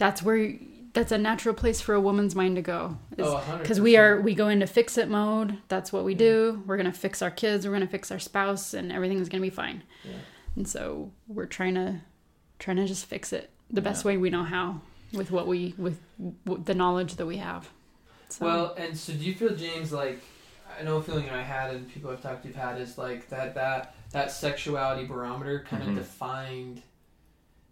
[0.00, 0.54] that's where
[0.92, 2.98] that's a natural place for a woman's mind to go.
[3.18, 5.58] Oh, because we are we go into fix it mode.
[5.68, 6.64] That's what we do.
[6.66, 7.64] We're going to fix our kids.
[7.64, 9.84] We're going to fix our spouse and everything's going to be fine.
[10.04, 10.12] Yeah.
[10.56, 12.00] and so we're trying to
[12.58, 14.80] trying to just fix it the best way we know how
[15.12, 16.00] with what we with
[16.44, 17.68] w- the knowledge that we have.
[18.30, 20.20] So, Well, and so do you feel, James, like
[20.78, 23.28] I know a feeling I had, and people I've talked to have had is like
[23.28, 25.88] that that that sexuality barometer kind Mhm.
[25.90, 26.82] of defined.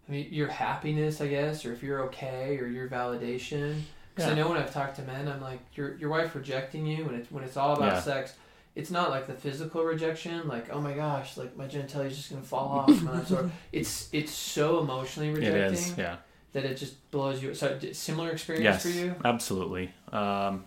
[0.09, 3.81] I mean, your happiness, I guess, or if you're okay, or your validation.
[4.15, 7.05] Because I know when I've talked to men, I'm like, your your wife rejecting you
[7.05, 8.01] when it's when it's all about Yeah.
[8.01, 8.33] sex.
[8.75, 12.29] It's not like the physical rejection, like oh my gosh, like my genitalia is just
[12.31, 12.89] gonna fall off.
[12.89, 13.51] I'm.
[13.71, 16.17] It's it's so emotionally rejecting is, yeah.
[16.53, 17.53] that it just blows you.
[17.53, 19.15] So similar experience Yes, for you?
[19.23, 19.91] absolutely.
[20.11, 20.65] Um,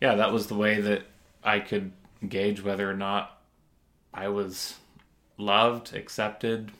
[0.00, 1.02] yeah, that was the way that
[1.42, 1.92] I could
[2.26, 3.38] gauge whether or not
[4.12, 4.74] I was
[5.36, 6.70] loved, accepted,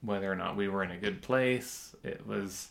[0.00, 1.94] whether or not we were in a good place.
[2.04, 2.68] It was,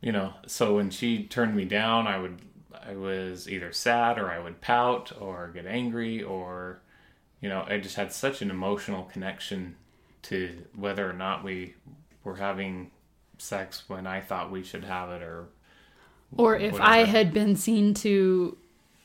[0.00, 2.40] you know, so when she turned me down, I would
[2.86, 6.80] I was either sad or I would pout or get angry or
[7.40, 9.76] you know, I just had such an emotional connection
[10.22, 11.74] to whether or not we
[12.24, 12.90] were having
[13.36, 15.48] sex when I thought we should have it or
[16.36, 18.56] Or if I had been seen to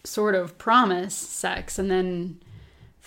[0.06, 2.40] sort of promise sex and then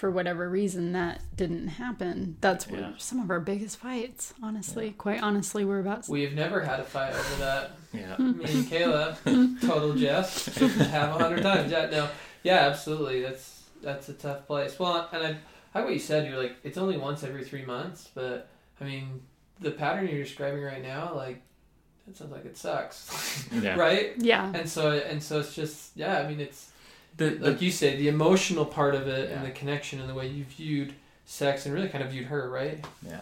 [0.03, 2.37] for whatever reason that didn't happen.
[2.41, 2.91] That's where Yeah.
[2.99, 4.91] some of our biggest fights, honestly.
[4.99, 7.71] Quite honestly, we're about We have never had a fight over that.
[7.93, 8.17] yeah.
[8.17, 8.37] Hmm.
[8.37, 11.71] Me and Kayla, total Jeff, have a hundred times.
[11.71, 12.09] Yeah, no,
[12.43, 13.23] yeah, absolutely.
[13.23, 14.77] That's that's a tough place.
[14.77, 15.29] Well, and I,
[15.73, 16.29] I like what you said.
[16.29, 18.49] You're like it's only once every three months, but
[18.81, 19.23] I mean
[19.61, 21.41] the pattern you're describing right now, like
[22.09, 23.77] it sounds like it sucks, Yeah.
[23.79, 24.15] right?
[24.19, 24.51] yeah.
[24.53, 26.19] And so and so it's just yeah.
[26.19, 26.72] I mean it's
[27.16, 30.14] The, the, like you say the emotional part of it and the connection and the
[30.14, 30.94] way you viewed
[31.27, 32.85] sex and really kind of viewed her, right?
[33.07, 33.20] yeah.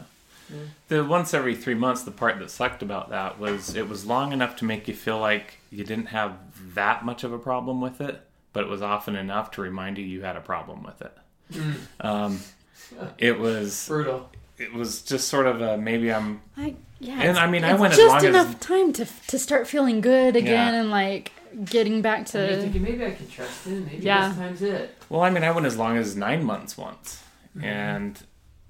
[0.48, 0.56] Yeah.
[0.88, 4.32] The once every three months, the part that sucked about that was it was long
[4.32, 6.32] enough to make you feel like you didn't have
[6.74, 8.20] that much of a problem with it,
[8.52, 11.16] but it was often enough to remind you you had a problem with it.
[11.52, 12.40] Mm, Um,
[13.18, 14.28] it was brutal.
[14.58, 17.80] it was just sort of a maybe I'm I, yeah, And I mean, I it's
[17.80, 20.80] went as just long as- enough time to to start feeling good again Yeah.
[20.80, 21.30] and like
[21.64, 23.84] getting back And you're to thinking maybe I can trust him.
[23.86, 24.28] Maybe Yeah.
[24.28, 24.96] this time's it.
[25.08, 27.22] well, I mean, I went as long as nine months once,
[27.56, 27.64] Mm-hmm.
[27.66, 28.22] and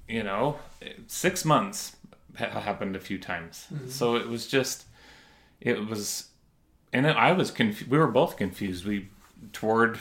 [0.09, 0.59] you know,
[1.07, 1.97] six months
[2.38, 3.66] ha- happened a few times.
[3.73, 3.90] Mhm.
[3.90, 4.85] So it was just,
[5.61, 6.29] it was,
[6.93, 7.90] and I was confused.
[7.90, 8.85] We were both confused.
[8.87, 9.09] We
[9.53, 10.01] toward,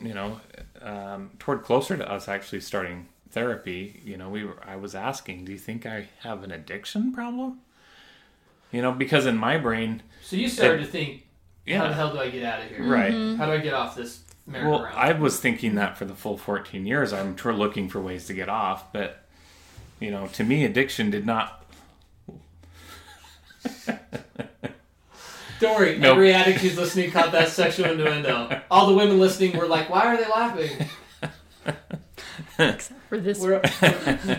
[0.00, 0.40] you know,
[0.80, 4.00] um, toward closer to us actually starting therapy.
[4.04, 4.56] You know, we were.
[4.66, 7.60] I was asking, do you think I have an addiction problem?
[8.72, 11.23] You know, because in my brain, So you started to think,
[11.68, 12.84] how the hell do I get out of here?
[12.84, 13.12] right.
[13.12, 13.36] Mm-hmm.
[13.38, 14.84] How do I get off this merry-go-round?
[14.84, 18.26] Well, I was thinking that for the full 14 years, I'm tr- looking for ways
[18.26, 18.92] to get off.
[18.92, 19.24] But,
[20.00, 21.64] you know, to me, addiction did not.
[25.60, 26.12] Don't worry, Nope.
[26.16, 28.60] every addict who's listening caught that sexual innuendo.
[28.70, 30.88] All the women listening were like, "Why are they laughing?"
[32.58, 33.60] except for this We're,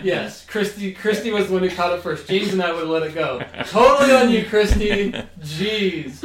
[0.04, 0.92] yes, Christy.
[0.92, 2.28] Christy was the one who caught it first.
[2.28, 3.42] James and I would have let it go.
[3.64, 5.12] Totally on you, Christy.
[5.40, 6.22] Jeez.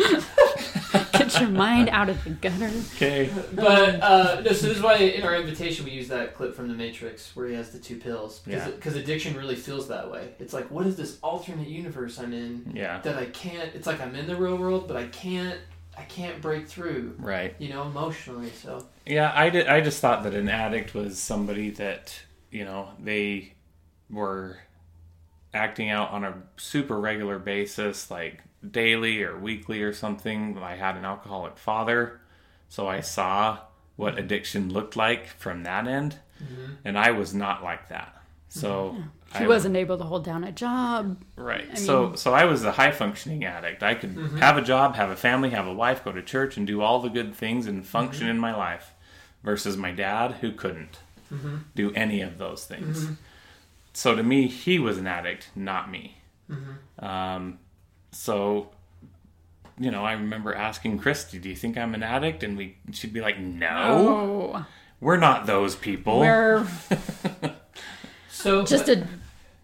[1.12, 2.72] Get your mind out of the gutter.
[2.96, 3.30] Okay.
[3.54, 6.68] But uh, no, so this is why in our invitation we use that clip from
[6.68, 8.70] The Matrix where he has the two pills Yeah.
[8.70, 10.30] because addiction really feels that way.
[10.40, 13.00] It's like, what is this alternate universe I'm in Yeah.
[13.02, 13.74] that I can't?
[13.76, 15.60] It's like I'm in the real world, but I can't.
[15.98, 17.16] I can't break through.
[17.20, 17.54] Right.
[17.60, 18.50] You know, emotionally.
[18.52, 22.18] So Yeah, I, did, I just thought that an addict was somebody that,
[22.50, 23.54] you know, they
[24.10, 24.58] were
[25.54, 30.58] acting out on a super regular basis, like daily or weekly or something.
[30.58, 32.20] I had an alcoholic father,
[32.70, 33.60] so I saw
[33.96, 34.24] what mm-hmm.
[34.24, 36.74] addiction looked like from that end, mm-hmm.
[36.86, 38.16] and I was not like that.
[38.50, 38.98] So
[39.38, 41.22] He I wasn't able to hold down a job.
[41.38, 41.70] Right.
[41.72, 43.82] I so mean- so I was a high functioning addict.
[43.82, 44.38] I could mm-hmm.
[44.38, 47.00] have a job, have a family, have a wife, go to church and do all
[47.00, 48.94] the good things and function in my life
[49.44, 51.00] versus my dad who couldn't
[51.76, 53.08] do any of those things.
[53.94, 56.18] So to me, he was an addict, not me.
[57.00, 57.60] Um,
[58.12, 58.70] so
[59.80, 63.14] you know, I remember asking Christy, "Do you think I'm an addict?" And we she'd
[63.14, 63.68] be like, "No,
[64.58, 64.66] Oh,
[65.00, 66.68] we're not those people." we're
[68.30, 69.08] so just but a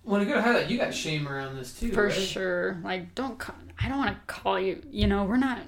[0.03, 2.13] when I go to highlight, you got shame around this too, for right?
[2.13, 2.77] sure.
[2.83, 3.38] Like, don't.
[3.38, 4.81] Call, I don't want to call you.
[4.89, 5.60] You know, we're not.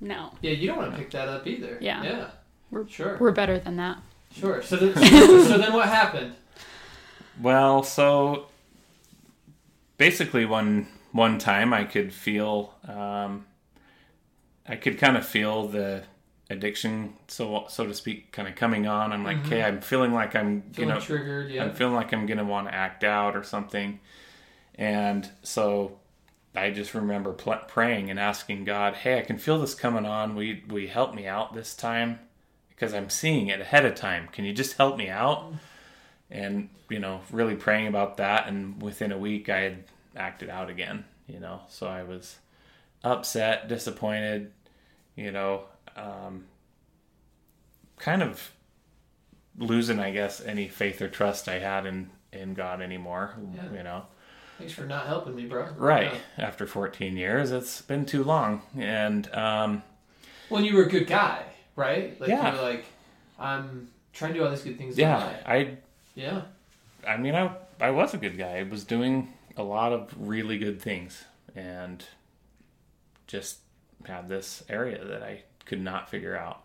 [0.00, 1.76] No, Yeah, you don't want to pick that up either.
[1.80, 2.02] Yeah.
[2.04, 2.26] Yeah.
[2.70, 3.16] We're- sure.
[3.18, 3.98] we're better than that.
[4.32, 4.62] Sure.
[4.62, 4.94] So then,
[5.44, 6.34] so then what happened?
[7.40, 8.46] Well, so
[9.96, 13.46] basically, one one time I could feel, um,
[14.66, 16.04] I could kind of feel the
[16.50, 19.12] addiction, so so to speak, kind of coming on.
[19.12, 21.50] I'm like, okay, I'm feeling like I'm, you Feeling know, triggered.
[21.50, 21.64] Yeah.
[21.64, 24.00] I'm feeling like I'm gonna want to act out or something,
[24.74, 25.98] and so
[26.54, 30.34] I just remember pl- praying and asking God, "Hey, I can feel this coming on.
[30.34, 32.20] We we help me out this time?
[32.70, 34.28] Because I'm seeing it ahead of time.
[34.28, 35.52] Can you just help me out?"
[36.30, 39.84] And you know, really praying about that, and within a week, I had
[40.18, 41.04] acted out again.
[41.26, 42.36] You know, so I was
[43.04, 44.52] upset, disappointed.
[45.16, 45.64] You know,
[45.96, 46.44] um,
[47.98, 48.52] kind of
[49.58, 53.34] losing, I guess, any faith or trust I had in in God anymore.
[53.54, 53.72] Yeah.
[53.72, 54.02] You know.
[54.58, 55.68] Thanks for not helping me, bro.
[55.76, 56.12] Right.
[56.36, 56.46] Yeah.
[56.46, 58.62] After 14 years, it's been too long.
[58.76, 59.84] And um,
[60.48, 61.44] When you were a good guy,
[61.76, 62.20] right?
[62.20, 62.50] Like Yeah.
[62.52, 62.84] you were like,
[63.38, 64.98] I'm trying to do all these good things.
[64.98, 65.36] yeah.
[65.46, 65.76] I
[66.16, 66.42] Yeah.
[67.06, 68.58] I mean, I I was a good guy.
[68.58, 72.04] I was doing a lot of really good things, and
[73.26, 73.58] just
[74.06, 76.62] had this area that I could not figure out.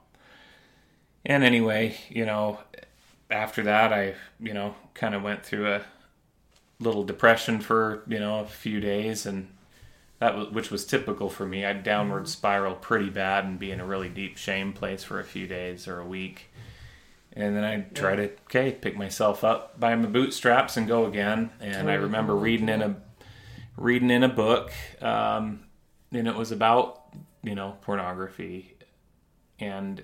[1.25, 2.59] And anyway, you know,
[3.29, 5.81] after that, I you know kind of went through a
[6.79, 9.49] little depression for you know a few days, and
[10.19, 11.65] that was, which was typical for me.
[11.65, 12.27] I'd downward mm-hmm.
[12.27, 15.87] spiral pretty bad and be in a really deep shame place for a few days
[15.87, 16.51] or a week.
[17.35, 21.49] And then I'd try to okay pick myself up by my bootstraps and go again.
[21.59, 22.95] And I remember reading in a
[23.75, 25.65] reading in a book, um,
[26.11, 27.01] and it was about
[27.41, 28.77] you know pornography,
[29.59, 30.03] and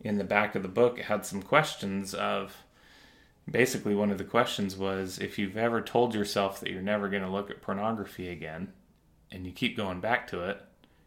[0.00, 2.56] in the back of the book it had some questions of
[3.50, 7.22] basically one of the questions was if you've ever told yourself that you're never going
[7.22, 8.72] to look at pornography again
[9.30, 10.60] and you keep going back to it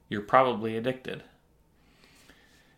[0.08, 1.24] you're probably addicted.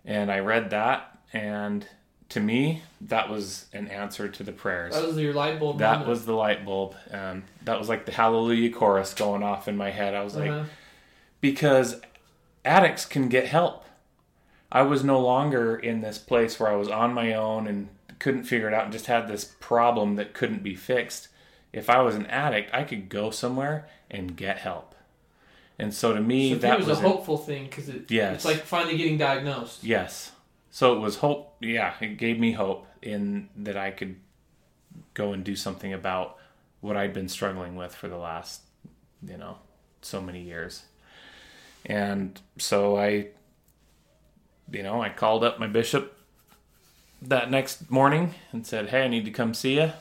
[0.04, 1.88] And i read that and
[2.32, 5.80] to me that was an answer to the prayers That was your light bulb.
[5.80, 6.10] that moment.
[6.10, 9.92] was the light bulb um, that was like the hallelujah chorus going off in my
[9.92, 10.66] head i was like Uh-huh.
[11.42, 12.02] because
[12.64, 13.86] addicts can get help.
[14.72, 17.90] I was no longer in this place where I was on my own and
[18.20, 21.28] couldn't figure it out and just had this problem that couldn't be fixed.
[21.74, 24.96] If I was an addict, I could go somewhere and get help.
[25.80, 27.08] And so to me, So that was, was a it.
[27.08, 28.36] hopeful thing because it, Yes.
[28.36, 29.84] it's like finally getting diagnosed.
[29.84, 30.32] Yes.
[30.72, 31.56] So it was hope.
[31.60, 34.16] Yeah, it gave me hope in that I could
[35.14, 36.38] go and do something about
[36.80, 38.62] what I'd been struggling with for the last,
[39.26, 39.58] you know,
[40.02, 40.84] so many years.
[41.86, 43.28] And so I,
[44.72, 46.18] you know, I called up my bishop
[47.22, 49.92] that next morning and said, "Hey, I need to come see you."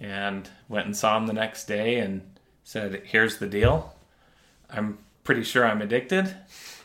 [0.00, 2.22] And went and saw him the next day and
[2.62, 3.94] said, "Here's the deal.
[4.70, 6.36] I'm pretty sure I'm addicted."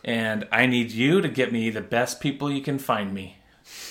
[0.03, 3.37] And I need you to get me the best people you can find me.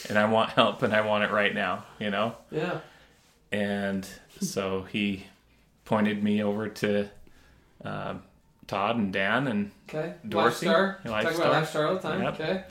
[0.09, 2.35] And I want help and I want it right now, you know?
[2.51, 2.81] Yeah.
[3.53, 4.07] And
[4.41, 5.27] so he
[5.85, 7.09] pointed me over to
[7.85, 8.15] uh,
[8.67, 9.47] Todd and Dan.
[9.47, 10.15] And Okay.
[10.29, 10.67] Dorothy?
[10.67, 11.03] Lifestar.
[11.05, 11.23] Lifestar.
[11.23, 12.23] Talk about Lifestar all the time.
[12.23, 12.35] Yep.
[12.35, 12.65] Okay.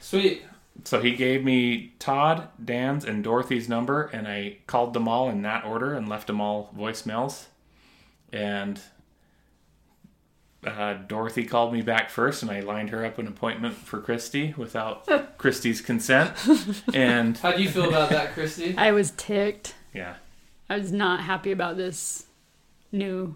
[0.00, 0.42] Sweet.
[0.84, 4.04] so he gave me Todd, Dan's, and Dorothy's number.
[4.04, 7.46] And I called them all in that order and left them all voicemails.
[8.32, 8.80] And
[10.66, 14.54] uh, Dorothy called me back first, and I lined her up an appointment for Christy
[14.56, 15.06] without
[15.38, 16.32] Christy's consent.
[16.94, 18.74] And How do you feel about that, Christy?
[18.78, 19.74] I was ticked.
[19.94, 20.14] yeah,
[20.68, 22.26] I was not happy about this
[22.92, 23.34] new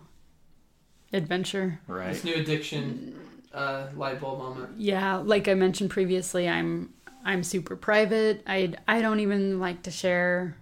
[1.12, 1.80] adventure.
[1.86, 2.12] right.
[2.12, 3.14] This new addiction
[3.52, 4.78] uh, light bulb moment.
[4.78, 6.92] Yeah, like I mentioned previously, I'm
[7.24, 8.42] I'm super private.
[8.46, 10.56] I I don't even like to share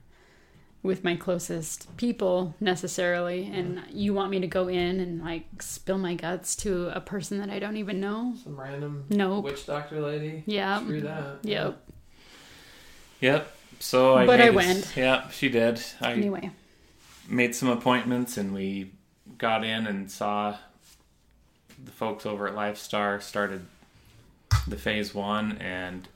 [0.85, 5.99] with my closest people necessarily, and you want me to go in and like spill
[5.99, 8.35] my guts to a person that I don't even know?
[8.45, 9.45] Some random Nope.
[9.47, 10.43] witch doctor lady.
[10.47, 10.79] Yeah.
[10.81, 11.39] Screw that.
[11.43, 11.81] Yep.
[13.21, 13.51] Yep.
[13.81, 14.93] So I But I made a- went.
[14.97, 15.83] Yeah, she did.
[16.01, 16.51] I Anyway,
[17.29, 18.93] made some appointments, and we
[19.39, 20.57] got in and saw
[21.83, 23.65] the folks over at Lifestar started
[24.69, 26.09] the phase one, and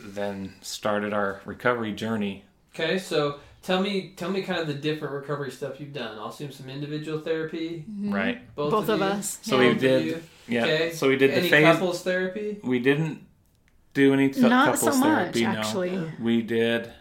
[0.00, 2.44] then started our recovery journey.
[2.74, 6.18] Okay, so tell me, tell me kind of the different recovery stuff you've done.
[6.18, 7.84] I'll assume some individual therapy.
[7.90, 8.14] Mm-hmm.
[8.14, 8.54] Right.
[8.54, 9.04] Both, both of you?
[9.04, 9.38] us.
[9.42, 9.66] So yeah.
[9.66, 10.22] we Both did- you?
[10.48, 10.62] Yeah.
[10.62, 10.92] Okay.
[10.92, 11.64] So we did the phase.
[11.64, 12.60] couples therapy?
[12.62, 13.26] We didn't
[13.94, 15.42] do any t- Not couples so much, therapy.
[15.42, 15.48] no.
[15.48, 16.12] actually.
[16.20, 16.92] We did.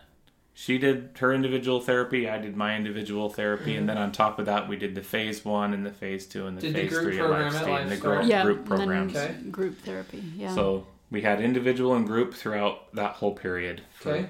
[0.55, 2.27] She did her individual therapy.
[2.27, 4.05] I did my individual therapy, and then mm-hmm.
[4.05, 6.61] on top of that, we did the phase one and the phase two and the
[6.61, 8.01] Did the phase group three of program at Lifestein, the Lifestar?
[8.01, 9.15] group, Yeah, group and then programs.
[9.15, 9.35] Okay.
[9.51, 10.23] group therapy.
[10.35, 10.55] Yeah.
[10.55, 14.29] So we had individual and group throughout that whole period for Okay.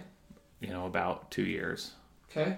[0.59, 1.91] you know about two years
[2.35, 2.57] Okay.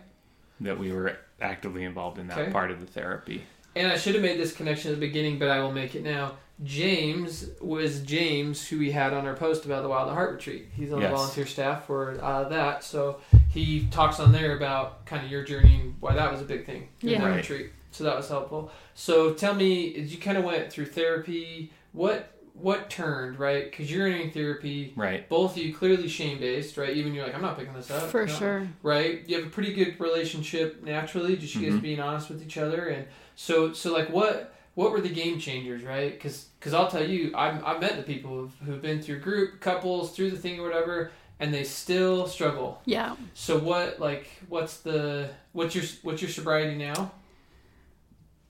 [0.61, 2.51] that we were actively involved in that Okay.
[2.51, 3.43] part of the therapy.
[3.75, 6.03] And I should have made this connection at the beginning, but I will make it
[6.03, 6.33] now.
[6.63, 10.67] James was James, who we had on our post about the Wild at Heart retreat.
[10.73, 11.11] He's on Yes.
[11.11, 15.43] the volunteer staff for uh, that, so he talks on there about kind of your
[15.43, 17.19] journey and why that was a big thing in Yeah.
[17.21, 17.35] that Right.
[17.37, 17.71] retreat.
[17.91, 18.71] So that was helpful.
[18.95, 23.69] So tell me, as you kind of went through therapy, what what turned right?
[23.69, 24.93] Because you're in therapy.
[24.95, 25.27] Right.
[25.29, 26.89] Both of you clearly shame based, right?
[26.95, 28.09] Even you're like, I'm not picking this up.
[28.09, 28.33] For No.
[28.33, 28.67] sure.
[28.83, 29.21] right?
[29.27, 31.81] You have a pretty good relationship naturally, just you guys Mhm.
[31.81, 35.83] being honest with each other, and so so like what what were the game changers,
[35.83, 36.13] right?
[36.13, 40.15] Because I'll tell you, I've, I've met the people who've, who've been through group couples
[40.15, 42.79] through the thing or whatever, and they still struggle.
[42.85, 43.15] Yeah.
[43.33, 47.11] So what like what's the what's your what's your sobriety now?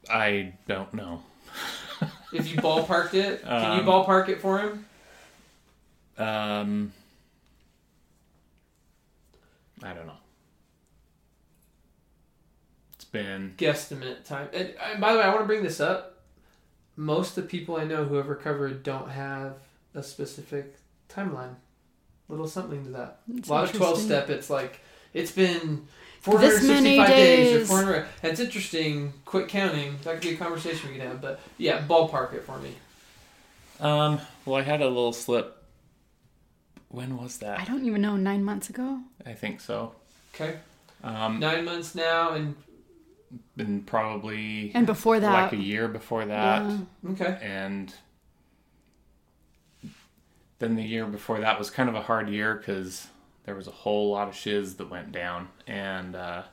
[0.09, 1.21] I don't know.
[2.37, 4.85] If you ballparked it, can you Um, ballpark it for him?
[6.17, 6.93] Um,
[9.83, 10.13] I don't know.
[12.95, 14.49] It's been Guesstimate time.
[14.53, 16.23] And, and by the way, I want to bring this up.
[16.95, 19.57] Most of the people I know who have recovered don't have
[19.93, 20.75] a specific
[21.09, 21.55] timeline.
[22.27, 23.19] Little something to that.
[23.35, 24.29] It's a lot of twelve step.
[24.29, 24.81] it's like
[25.13, 25.87] it's been
[26.21, 27.63] 465 days.
[27.63, 31.21] or 400 and it's interesting quick counting that could be a conversation we could have
[31.21, 32.73] but yeah ballpark it for me
[33.79, 34.19] um.
[34.45, 35.55] Well, I had a little slip.
[36.89, 37.59] When was that?
[37.59, 38.15] I don't even know.
[38.15, 39.01] Nine months ago.
[39.23, 39.93] I think so.
[40.33, 40.55] okay
[41.03, 42.55] Um, nine months now and
[43.55, 47.11] been probably And before that, like a year before that, yeah.
[47.11, 47.37] Okay.
[47.41, 47.93] and
[50.59, 53.07] then the year before that was kind of a hard year because
[53.47, 56.43] there was a whole lot of shiz that went down, and uh,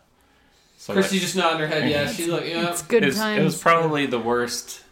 [0.78, 1.90] so Christy that- just nodding her head.
[1.90, 2.70] Yeah, she's like, yeah.
[2.70, 3.40] it's good it was, times.
[3.40, 4.82] it was probably the worst,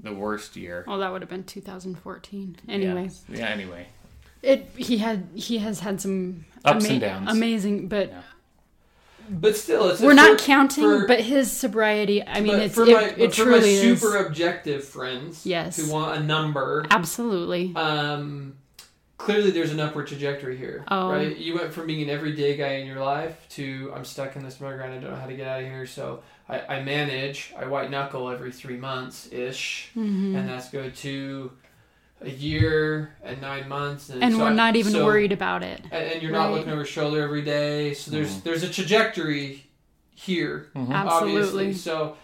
[0.00, 0.84] the worst year.
[0.86, 2.56] Oh, that would have been 2014.
[2.68, 3.88] Anyway, yeah, yeah anyway,
[4.40, 7.28] it he had he has had some Ups and downs.
[7.30, 8.22] amazing, but Yeah.
[9.28, 10.84] But still, it's we're not for- counting.
[10.84, 13.66] for- but his sobriety, I mean, it's for it, my, it but for truly my
[13.66, 15.76] is super objective friends, Yes.
[15.76, 17.72] who want a number, absolutely.
[17.74, 18.54] um,
[19.18, 21.10] clearly there's an upward trajectory here, Oh.
[21.10, 21.36] right?
[21.36, 24.60] You went from being an everyday guy in your life to I'm stuck in this
[24.60, 24.92] mud ground.
[24.92, 27.52] I don't know how to get out of here, so I, I manage.
[27.58, 30.36] I white knuckle every three months ish, Mhm.
[30.36, 31.52] and that's good to
[32.22, 35.82] a year and nine months, and, and so we're not even so- worried about it.
[35.90, 37.94] and, and you're not looking over your shoulder every day.
[37.94, 38.42] So there's Mhm.
[38.44, 39.66] there's a trajectory
[40.14, 40.92] here, Mhm.
[40.92, 41.36] Absolutely.
[41.40, 41.72] obviously.
[41.74, 42.16] So,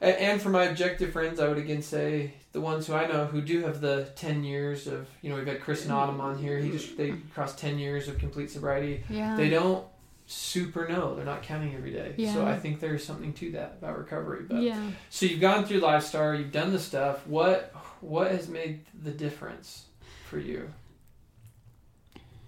[0.00, 3.40] and for my objective friends, I would again say the ones who I know who
[3.40, 6.58] do have the ten years of you know we've had Chris and Autumn on here.
[6.58, 9.04] He just they crossed ten years of complete sobriety.
[9.08, 9.36] Yeah.
[9.36, 9.84] They don't
[10.26, 11.14] super know.
[11.16, 12.14] They're not counting every day.
[12.32, 14.44] So I think there's something to that about recovery.
[14.48, 14.90] But yeah.
[15.10, 17.26] so you've gone through Lifestar, you've done the stuff.
[17.26, 19.86] What what has made the difference
[20.28, 20.70] for you?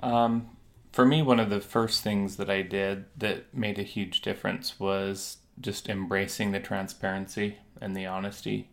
[0.00, 0.48] Um,
[0.92, 4.78] for me, one of the first things that I did that made a huge difference
[4.78, 8.68] was just embracing the transparency and the honesty,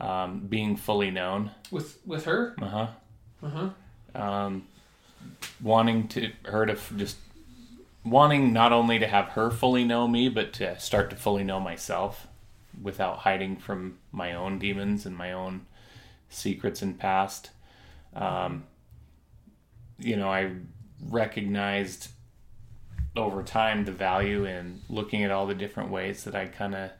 [0.00, 1.50] um, being fully known.
[1.70, 2.54] With with her?
[2.60, 2.86] Uh huh.
[3.42, 4.20] Uh huh.
[4.20, 4.66] Um,
[5.60, 7.16] wanting to her to f- just
[8.04, 11.60] wanting not only to have her fully know me, but to start to fully know
[11.60, 12.26] myself
[12.80, 15.66] without hiding from my own demons and my own
[16.28, 17.50] secrets and past.
[18.14, 18.64] Um,
[19.98, 20.52] you know, I
[21.08, 22.08] recognized
[23.14, 26.90] over time the value in looking at all the different ways that I kind of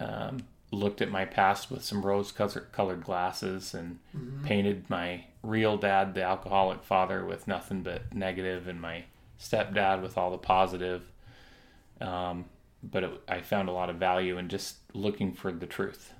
[0.00, 0.38] um,
[0.72, 3.98] looked at my past with some rose colored glasses and
[4.42, 9.04] painted my real dad, the alcoholic father, with nothing but negative, and my
[9.38, 11.02] stepdad with all the positive.
[12.00, 12.46] Um,
[12.82, 16.14] but it, I found a lot of value in just looking for the truth,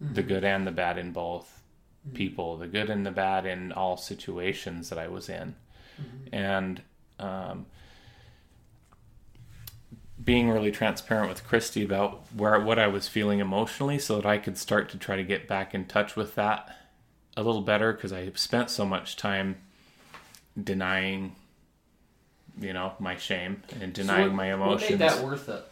[0.00, 1.62] the good and the bad in both
[2.14, 5.56] people, the good and the bad in all situations that I was in,
[6.32, 6.82] and
[7.18, 7.66] um,
[10.26, 14.36] being really transparent with Christy about where what I was feeling emotionally, so that I
[14.36, 16.76] could start to try to get back in touch with that
[17.38, 19.56] a little better because I spent so much time
[20.62, 21.36] denying,
[22.60, 24.90] you know, my shame and denying So what- my What emotions.
[24.90, 25.64] made that worth it?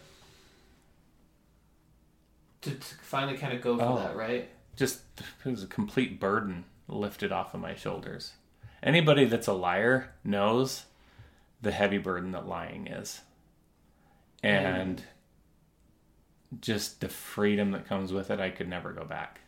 [2.63, 3.97] To, to finally kind of go for Oh.
[3.99, 4.49] that, right?
[4.77, 5.03] just
[5.45, 8.33] it was a complete burden lifted off of my shoulders.
[8.83, 10.87] Anybody that's a liar knows
[11.63, 13.21] the heavy burden that lying is.
[14.47, 15.03] And
[16.61, 19.41] just the freedom that comes with it, I could never go back.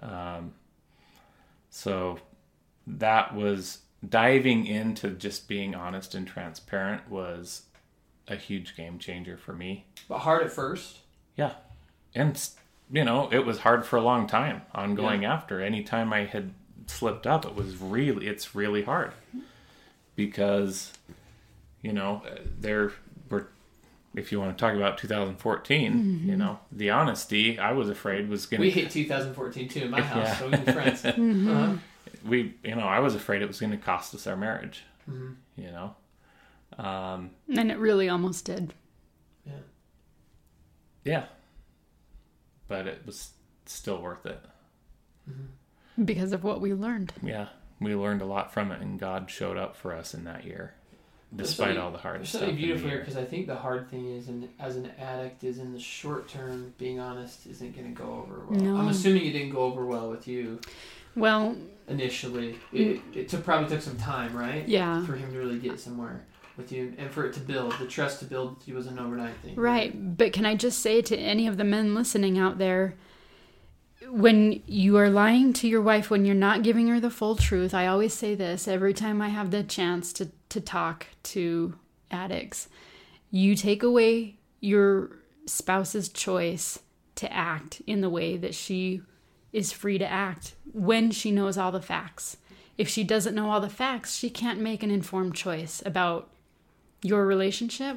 [0.00, 0.52] Um,
[1.70, 2.18] so
[2.86, 7.62] that was diving into just being honest and transparent was
[8.28, 9.86] a huge game changer for me.
[10.08, 10.98] But hard at first.
[11.36, 11.52] Yeah.
[12.14, 12.40] And,
[12.90, 15.60] you know, it was hard for a long time ongoing after.
[15.60, 16.52] Anytime I had
[16.86, 19.12] slipped up, it was really, it's really hard
[20.14, 20.92] because,
[21.82, 22.92] you know, uh, there were,
[24.16, 28.46] if you want to talk about 2014, you know, the honesty I was afraid was
[28.46, 28.66] going to.
[28.66, 30.36] We hit 2014 too in my house, Yeah.
[30.36, 31.04] so we've been friends.
[31.04, 31.76] uh-huh.
[32.26, 35.36] we, you know, I was afraid it was going to cost us our marriage, Mhm.
[35.56, 35.94] you know.
[36.82, 38.74] Um, And it really almost did.
[39.46, 39.52] Yeah.
[41.04, 41.24] yeah.
[42.68, 43.30] But it was
[43.66, 44.40] still worth it.
[46.04, 47.12] because of what we learned.
[47.22, 47.48] yeah,
[47.80, 50.74] we learned a lot from it, and God showed up for us in that year,
[50.74, 50.75] There's
[51.36, 52.40] despite something- all the hard There's stuff.
[52.42, 55.58] something beautiful here because I think the hard thing is, in, as an addict, is
[55.58, 58.60] in the short term, being honest isn't going to go over well.
[58.60, 58.76] No.
[58.76, 60.60] I'm assuming it didn't go over well with you
[61.14, 61.56] Well,
[61.88, 62.56] initially.
[62.72, 64.66] It, it took probably took some time, right?
[64.68, 65.04] yeah.
[65.06, 66.24] For him to really get somewhere
[66.56, 67.72] with you and for it to build.
[67.78, 69.56] The trust to build with you was an overnight thing.
[69.56, 70.16] Right.
[70.16, 72.94] But can I just say to any of the men listening out there,
[74.10, 77.74] when you are lying to your wife, when you're not giving her the full truth,
[77.74, 81.74] I always say this every time I have the chance to, to talk to
[82.10, 82.68] addicts.
[83.30, 85.10] You take away your
[85.46, 86.80] spouse's choice
[87.16, 89.02] to act in the way that she
[89.52, 92.36] is free to act when she knows all the facts.
[92.76, 96.30] If she doesn't know all the facts, she can't make an informed choice about
[97.02, 97.96] your relationship,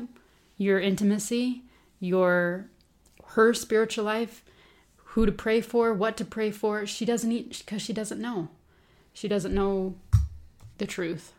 [0.57, 1.63] your intimacy,
[1.99, 2.69] your
[3.33, 4.43] her spiritual life,
[4.97, 6.85] who to pray for, what to pray for.
[6.85, 8.49] She doesn't eat because she doesn't know.
[9.13, 9.95] She doesn't know
[10.77, 11.33] the truth.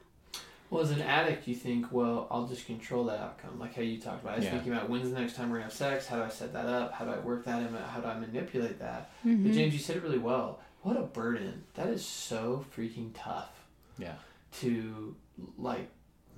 [0.71, 3.99] Well, as an addict, you think, well, I'll just control that outcome, like how you
[4.01, 4.35] talked about.
[4.35, 4.53] I was Yeah.
[4.53, 6.07] thinking about when's the next time we're gonna have sex?
[6.07, 6.93] How do I set that up?
[6.93, 7.75] How do I work that in?
[7.75, 9.11] How do I manipulate that?
[9.25, 9.53] But Mhm.
[9.53, 10.61] James, you said it really well.
[10.83, 11.65] What a burden!
[11.75, 13.67] That is so freaking tough
[13.99, 14.15] Yeah.
[14.61, 15.17] to
[15.59, 15.91] like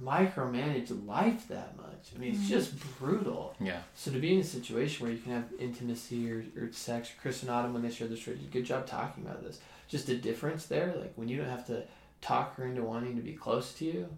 [0.02, 2.12] micromanage life that much.
[2.14, 2.48] I mean, it's Mhm.
[2.48, 3.54] just brutal.
[3.60, 3.82] Yeah.
[3.94, 7.42] So to be in a situation where you can have intimacy or, or sex, Chris
[7.42, 9.60] and Autumn when they shared the story, did a good job talking about this.
[9.88, 11.84] Just a difference there, like when you don't have to
[12.22, 14.08] talk her into wanting to be close to you,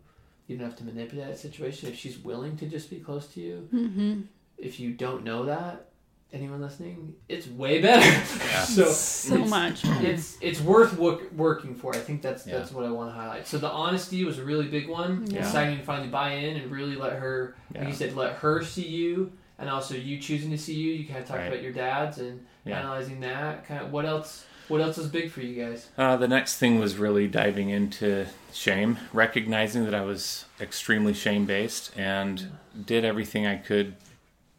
[0.46, 1.88] you don't have to manipulate that situation.
[1.88, 4.24] If she's willing to just be close to you, Mhm.
[4.58, 5.86] if you don't know that,
[6.32, 8.04] anyone listening, it's way better.
[8.06, 8.62] Yeah.
[8.64, 9.84] so so it's- much.
[10.02, 11.94] it's it's worth work, working for.
[11.94, 12.58] I think that's Yeah.
[12.58, 13.46] that's what I want to highlight.
[13.46, 15.26] So the honesty was a really big one.
[15.30, 15.42] Yeah.
[15.42, 18.86] Deciding to finally buy in and really let her, like you said, let her see
[18.86, 20.92] you, and also you choosing to see you.
[20.92, 21.46] You kind of talked Right.
[21.46, 22.80] about your dads and Yeah.
[22.80, 23.64] analyzing that.
[23.66, 24.44] Kind of what else?
[24.68, 25.88] What else was big for you guys?
[25.98, 31.44] Uh, the next thing was really diving into shame, recognizing that I was extremely shame
[31.44, 32.50] based and
[32.86, 33.96] did everything I could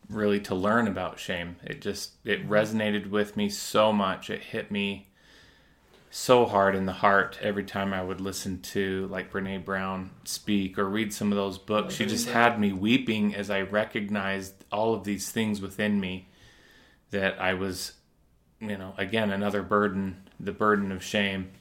[0.09, 1.55] really to learn about shame.
[1.63, 4.29] It just it resonated with me so much.
[4.29, 5.07] It hit me
[6.11, 10.77] so hard in the heart every time I would listen to like Brene Brown speak
[10.77, 11.95] or read some of those books.
[11.95, 16.29] She just had me weeping as I recognized all of these things within me
[17.09, 17.93] that I was
[18.59, 21.51] you know, again, another burden, the burden of shame,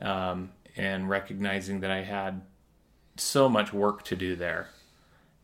[0.00, 2.42] um, and recognizing that I had
[3.16, 4.68] so much work to do there.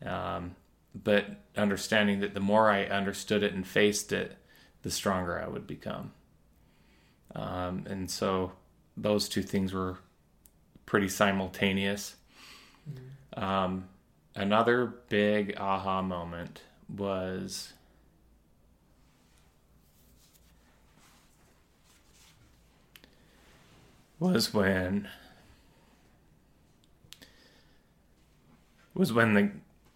[0.05, 0.55] Um,
[0.93, 1.25] but
[1.57, 4.37] understanding that the more I understood it and faced it,
[4.81, 6.11] the stronger I would become.
[7.35, 8.53] Um, and so
[8.95, 9.97] those two things were
[10.85, 12.15] pretty simultaneous.
[13.35, 13.89] Um,
[14.35, 17.73] another big aha moment was
[24.33, 25.07] was when
[28.93, 29.51] was when the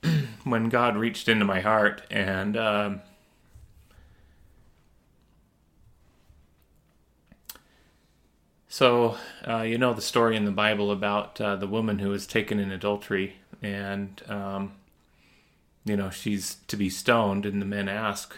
[0.43, 3.01] when God reached into my heart and um,
[8.67, 9.17] so
[9.47, 12.59] uh, you know the story in the Bible about uh, the woman who was taken
[12.59, 14.73] in adultery and um,
[15.85, 18.37] you know she's to be stoned and the men ask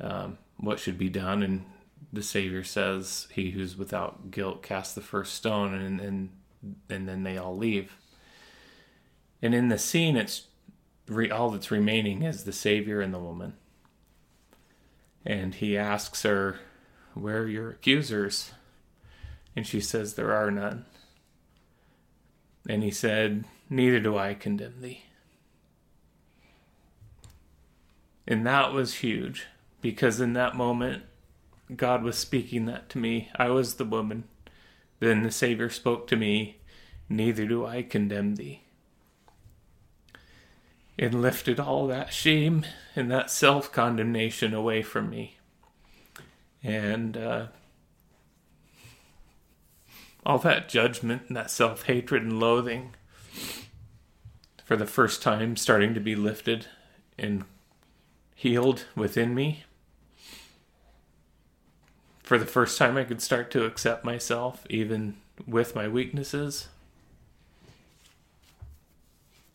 [0.00, 1.64] um, what should be done and
[2.12, 6.30] the Savior says, "He who's without guilt cast the first stone," and and
[6.88, 7.96] and then they all leave.
[9.40, 10.46] And in the scene, it's
[11.06, 13.54] re, all that's remaining is the Savior and the woman.
[15.24, 16.60] And he asks her,
[17.14, 18.52] "Where are your accusers?"
[19.54, 20.86] And she says, "There are none."
[22.68, 25.04] And he said, "Neither do I condemn thee."
[28.26, 29.46] And that was huge
[29.80, 31.04] because in that moment
[31.76, 33.30] God was speaking that to me.
[33.36, 34.24] I was the woman.
[35.00, 36.58] Then the Savior spoke to me,
[37.08, 38.62] Neither do I condemn thee.
[40.96, 42.66] It lifted all that shame
[42.96, 45.36] and that self condemnation away from me.
[46.62, 47.46] And uh,
[50.26, 52.94] all that judgment and that self hatred and loathing,
[54.64, 56.66] for the first time, starting to be lifted
[57.16, 57.44] and
[58.34, 59.64] healed within me
[62.28, 65.16] for the first time I could start to accept myself even
[65.46, 66.68] with my weaknesses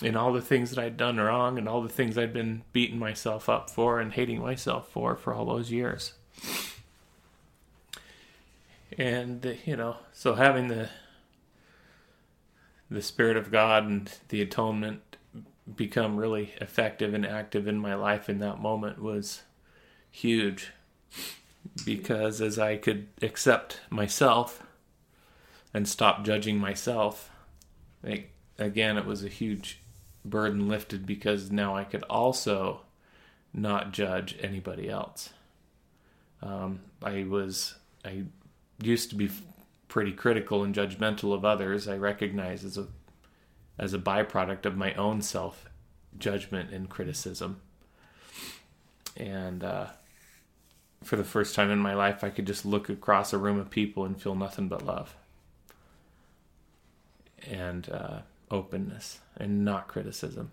[0.02, 2.98] and all the things that I'd done wrong and all the things I'd been beating
[2.98, 6.14] myself up for and hating myself for for all those years.
[8.98, 10.90] And you know, so having the
[12.90, 15.18] the spirit of God and the atonement
[15.76, 19.44] become really effective and active in my life in that moment was
[20.10, 20.72] huge
[21.86, 24.64] because as I could accept myself
[25.74, 27.30] and stop judging myself,
[28.04, 29.82] like, again, it was a huge
[30.26, 32.82] burden lifted because now I could also
[33.54, 35.30] not judge anybody else.
[36.42, 38.24] Um, I was, I
[38.82, 39.30] used to be
[39.88, 41.88] pretty critical and judgmental of others.
[41.88, 42.88] I recognize as a,
[43.78, 45.70] as a byproduct of my own self
[46.18, 47.62] judgment and criticism.
[49.16, 49.88] And, uh,
[51.04, 53.70] for the first time in my life, I could just look across a room of
[53.70, 55.16] people and feel nothing but love
[57.50, 60.52] and uh, openness and not criticism.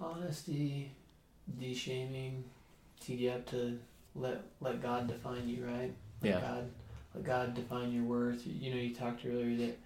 [0.00, 0.92] Honesty,
[1.58, 2.44] de-shaming,
[3.20, 3.78] you up to
[4.14, 5.92] let let God define you, right?
[6.22, 6.40] Let Yeah.
[6.40, 6.70] God
[7.14, 8.46] let God define your worth.
[8.46, 9.78] You know, you talked earlier that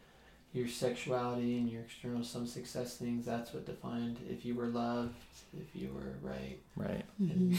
[0.52, 5.14] your sexuality and your external some success things that's what defined if you were loved,
[5.52, 6.58] if you were right.
[6.76, 7.04] Right.
[7.18, 7.56] And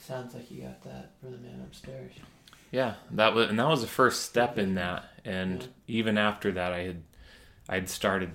[0.00, 2.12] sounds like you got that from the man upstairs.
[2.70, 5.04] Yeah, that was and that was the first step in that.
[5.24, 5.68] And Yeah.
[5.88, 7.02] even after that, I had
[7.68, 8.30] I'd started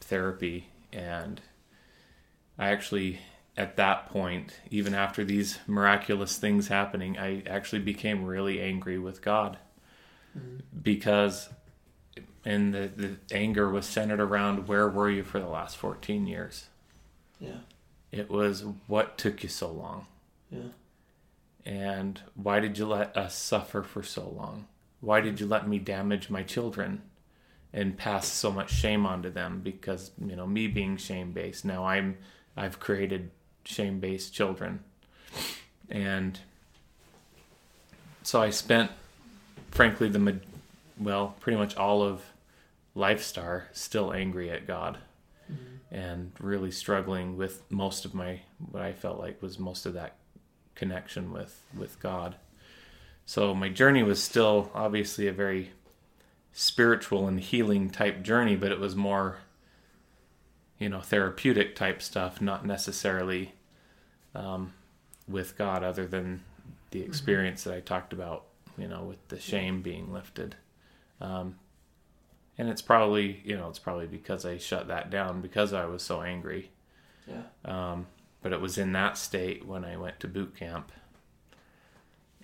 [0.00, 1.40] therapy and
[2.58, 3.20] I actually
[3.56, 9.20] at that point, even after these miraculous things happening, I actually became really angry with
[9.20, 9.58] God
[10.36, 10.62] Mhm.
[10.80, 11.48] because
[12.48, 16.68] and the, the anger was centered around where were you for the last 14 years?
[17.38, 17.58] Yeah.
[18.10, 20.06] It was what took you so long?
[20.50, 20.70] Yeah.
[21.66, 24.66] And why did you let us suffer for so long?
[25.02, 27.02] Why did you let me damage my children
[27.74, 32.16] and pass so much shame onto them because, you know, me being shame-based, now I'm
[32.56, 33.30] I've created
[33.66, 34.82] shame-based children.
[35.90, 36.40] And
[38.22, 38.90] so I spent
[39.70, 40.40] frankly the
[40.98, 42.22] well, pretty much all of
[42.96, 44.98] Lifestar still angry at God
[45.50, 45.78] Mhm.
[45.90, 50.16] and really struggling with most of my what I felt like was most of that
[50.74, 52.36] connection with with God.
[53.26, 55.72] So my journey was still obviously a very
[56.52, 59.38] spiritual and healing type journey, but it was more
[60.78, 63.54] you know therapeutic type stuff, not necessarily
[64.34, 64.72] um,
[65.26, 66.42] with God, other than
[66.90, 68.44] the experience that I talked about,
[68.76, 70.54] you know, with the shame being lifted.
[71.20, 71.58] Um,
[72.58, 76.02] and it's probably you know it's probably because I shut that down because I was
[76.02, 76.70] so angry.
[77.26, 77.42] Yeah.
[77.64, 78.06] Um,
[78.42, 80.92] but it was in that state when I went to boot camp,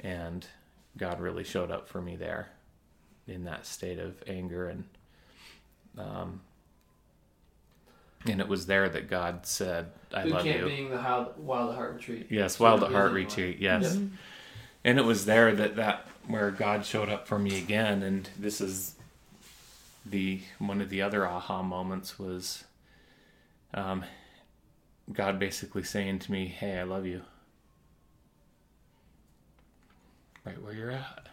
[0.00, 0.46] and
[0.96, 2.48] God really showed up for me there,
[3.26, 4.84] in that state of anger and,
[5.98, 6.40] um,
[8.26, 11.38] and it was there that God said, "I Boot love camp you." being the Wild,
[11.38, 12.26] Wild at Heart retreat.
[12.30, 13.24] Yes, Sort Wild at Heart is anyway.
[13.26, 13.58] retreat.
[13.60, 14.06] Yes, Yeah.
[14.84, 18.60] and it was there that that where God showed up for me again, and this
[18.62, 18.93] is
[20.04, 22.64] the one of the other aha moments was,
[23.72, 24.04] um,
[25.12, 27.22] God basically saying to me, "Hey, I love you."
[30.44, 31.28] Right where you're at.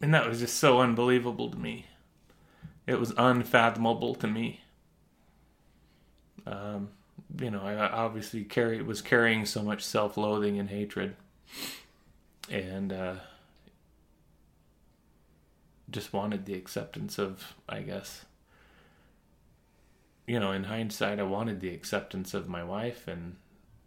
[0.00, 1.86] And that was just so unbelievable to me.
[2.86, 4.60] It was unfathomable to me.
[6.46, 6.90] Um,
[7.38, 11.16] you know, I obviously carry was carrying so much self-loathing and hatred,
[12.50, 13.14] and uh,
[15.90, 18.24] just wanted the acceptance of, I guess.
[20.26, 23.36] You know, in hindsight, I wanted the acceptance of my wife and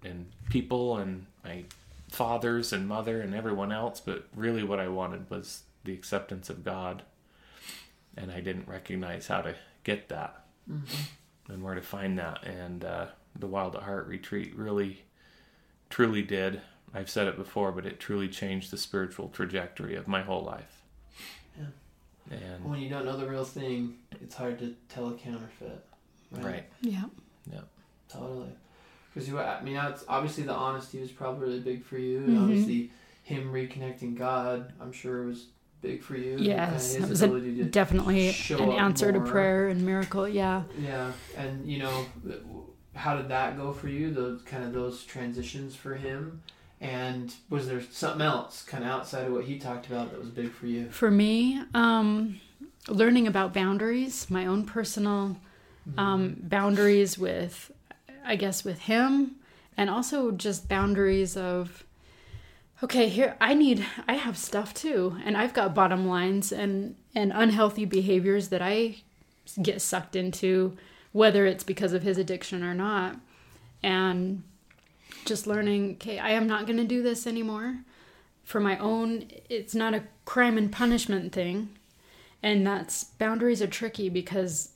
[0.04, 1.64] and people and my
[2.10, 6.64] fathers and mother and everyone else, but really what I wanted was the acceptance of
[6.66, 7.04] God,
[8.18, 10.88] and I didn't recognize how to get that Mhm.
[11.49, 12.43] and where to find that.
[12.43, 15.04] And uh, the Wild at Heart retreat really,
[15.91, 16.62] truly did.
[16.95, 20.81] I've said it before, but it truly changed the spiritual trajectory of my whole life.
[22.32, 22.38] Yeah.
[22.56, 25.84] And When you don't know the real thing, it's hard to tell a counterfeit.
[26.32, 27.04] right, Yeah.
[27.52, 27.60] Yeah.
[28.10, 28.50] Totally.
[29.14, 32.30] Because you, I mean, that's obviously the honesty was probably really big for you, and
[32.38, 32.42] Mhm.
[32.44, 32.92] obviously
[33.24, 35.48] him reconnecting God, I'm sure was
[35.82, 36.38] big for you.
[36.38, 39.86] Yes, and that his was a- to Definitely show an up answer to prayer and
[39.86, 40.28] miracle.
[40.28, 40.64] Yeah.
[40.80, 42.06] Yeah, and you know,
[42.96, 44.14] how did that go for you?
[44.14, 46.42] Those kind of those transitions for him,
[46.82, 50.30] and was there something else kind of outside of what he talked about that was
[50.30, 50.90] big for you?
[50.90, 52.42] For me, um,
[52.88, 55.38] learning about boundaries, my own personal
[55.96, 57.72] um, boundaries with,
[58.26, 59.36] I guess, with him,
[59.78, 61.84] and also just boundaries of,
[62.82, 67.32] okay, here I need, I have stuff too, and I've got bottom lines and and
[67.36, 68.96] unhealthy behaviors that I
[69.62, 70.78] get sucked into,
[71.12, 73.18] whether it's because of his addiction or not,
[73.84, 74.44] and
[75.26, 77.80] just learning, okay, I am not going to do this anymore.
[78.43, 81.69] For my own, it's not a crime and punishment thing,
[82.43, 84.69] and that's boundaries are tricky because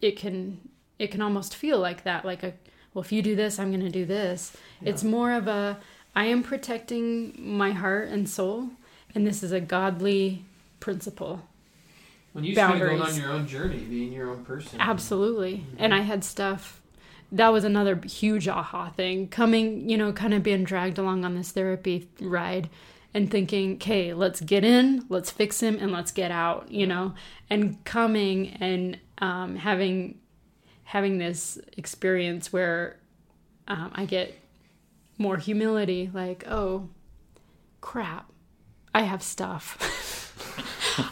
[0.00, 0.68] it can
[0.98, 2.52] it can almost feel like that like a
[2.92, 4.56] well if you do this i'm going to do this.
[4.82, 5.78] It's more of a
[6.14, 8.70] i am protecting my heart and soul
[9.14, 10.44] and this is a godly
[10.80, 11.42] principle.
[12.32, 14.80] When you started going on your own journey, being your own person.
[14.80, 15.64] absolutely.
[15.78, 16.02] And mm-hmm.
[16.02, 16.81] i had stuff
[17.34, 21.34] that was another huge aha thing coming you know kind of being dragged along on
[21.34, 22.68] this therapy ride
[23.14, 27.14] and thinking okay let's get in let's fix him and let's get out you know
[27.50, 30.18] and coming and um, having
[30.84, 32.98] having this experience where
[33.68, 34.34] um, i get
[35.18, 36.88] more humility like oh
[37.80, 38.30] crap
[38.94, 39.78] i have stuff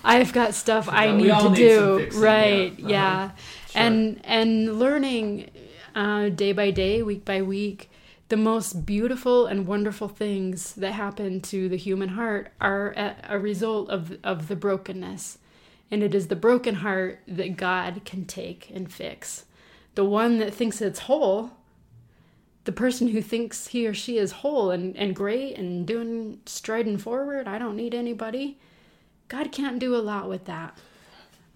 [0.05, 2.89] i've got stuff i need to need do right yeah.
[2.89, 3.29] yeah, Uh-huh.
[3.73, 3.83] Sure.
[3.83, 5.49] and and learning
[5.95, 7.91] uh, day by day week by week
[8.29, 12.95] the most beautiful and wonderful things that happen to the human heart are
[13.29, 15.39] a, result of of the brokenness.
[15.91, 19.47] And it is the broken heart that God can take and fix.
[19.97, 21.51] The one that thinks it's whole
[22.65, 26.99] the person who thinks he or she is whole and, and great and doing striding
[26.99, 28.59] forward i don't need anybody
[29.29, 30.77] god can't do a lot with that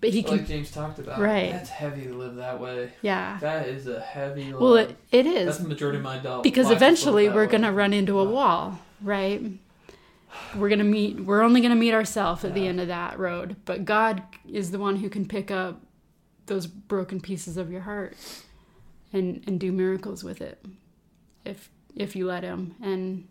[0.04, 1.18] but he can like James talked about.
[1.18, 1.52] Right.
[1.52, 2.92] That's heavy to live that way.
[3.00, 3.38] yeah.
[3.40, 4.52] That is a heavy.
[4.52, 6.42] Well, it, it That's the majority of my adult.
[6.42, 7.52] because eventually we're way.
[7.52, 9.42] gonna run into a wall, right?
[10.56, 11.20] We're gonna meet.
[11.20, 13.56] We're only gonna meet ourselves at the end of that road.
[13.64, 15.80] But God is the one who can pick up
[16.46, 18.14] those broken pieces of your heart
[19.12, 20.62] and and do miracles with it,
[21.46, 22.74] if if you let Him.
[22.82, 23.26] And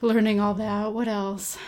[0.00, 0.92] learning all that.
[0.94, 1.58] What else?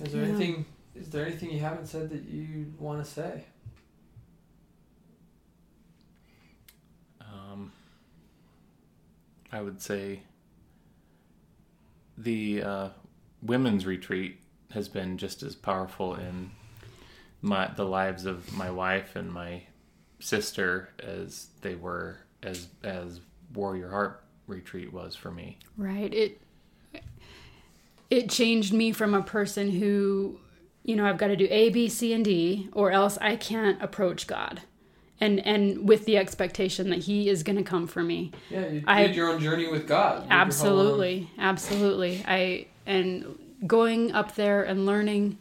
[0.00, 0.28] Is there Yeah.
[0.30, 0.64] anything?
[1.02, 3.42] Is there anything you haven't said that you want to say?
[7.20, 7.72] Um,
[9.50, 10.22] I would say
[12.16, 12.88] the uh,
[13.42, 14.38] women's retreat
[14.70, 16.52] has been just as powerful in
[17.40, 19.64] my the lives of my wife and my
[20.20, 23.20] sister as they were as as
[23.52, 25.58] Warrior Heart retreat was for me.
[25.76, 26.14] Right.
[26.14, 26.40] It
[28.08, 30.38] it changed me from a person who,
[30.84, 33.80] you know, I've got to do A, B, C, and D, or else I can't
[33.82, 34.62] approach God.
[35.20, 38.32] And and with the expectation that He is going to come for me.
[38.50, 40.26] Yeah, you I- did your own journey with God.
[40.30, 42.24] Absolutely, absolutely.
[42.26, 45.38] I and going up there and learning,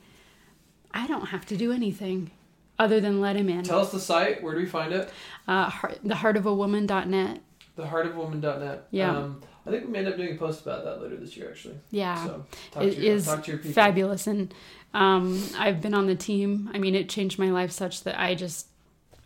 [0.94, 2.30] I don't have to do anything
[2.78, 3.64] other than let Him in.
[3.64, 4.44] Tell us the site.
[4.44, 5.12] Where do we find it?
[5.48, 7.40] Uh, heart, theheartofawoman.net.
[7.78, 8.88] Theheartofwoman.net.
[8.92, 9.18] Yeah.
[9.18, 11.50] Um, I think we may end up doing a post about that later this year,
[11.52, 11.76] actually.
[11.92, 12.26] Yeah.
[12.26, 13.74] So talk it to your, is talk to your people.
[13.74, 14.54] fabulous and
[14.94, 18.36] um, i've been on the team i mean it changed my life such that i
[18.36, 18.68] just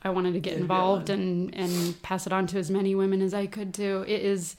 [0.04, 1.16] i wanted to get Yeah, involved yeah.
[1.16, 4.58] and and pass it on to as many women as i could too it is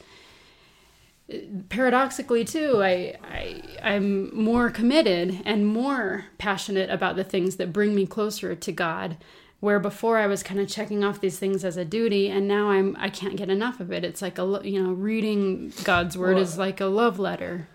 [1.68, 7.94] paradoxically too I, I i'm more committed and more passionate about the things that bring
[7.94, 9.16] me closer to god
[9.60, 12.70] where before i was kind of checking off these things as a duty and now
[12.70, 16.34] i'm i can't get enough of it it's like a you know reading god's word
[16.34, 17.68] Well, is like a love letter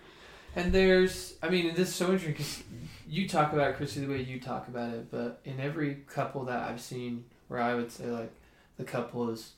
[0.54, 2.62] And there's, I mean, this is so interesting because
[3.08, 6.44] you talk about it, Chrissy, the way you talk about it, but in every couple
[6.44, 8.30] that I've seen where I would say, like,
[8.76, 9.52] the couple is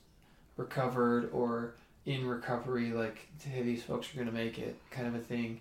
[0.55, 5.15] recovered or in recovery, like, hey, these folks are going to make it kind of
[5.15, 5.59] a thing,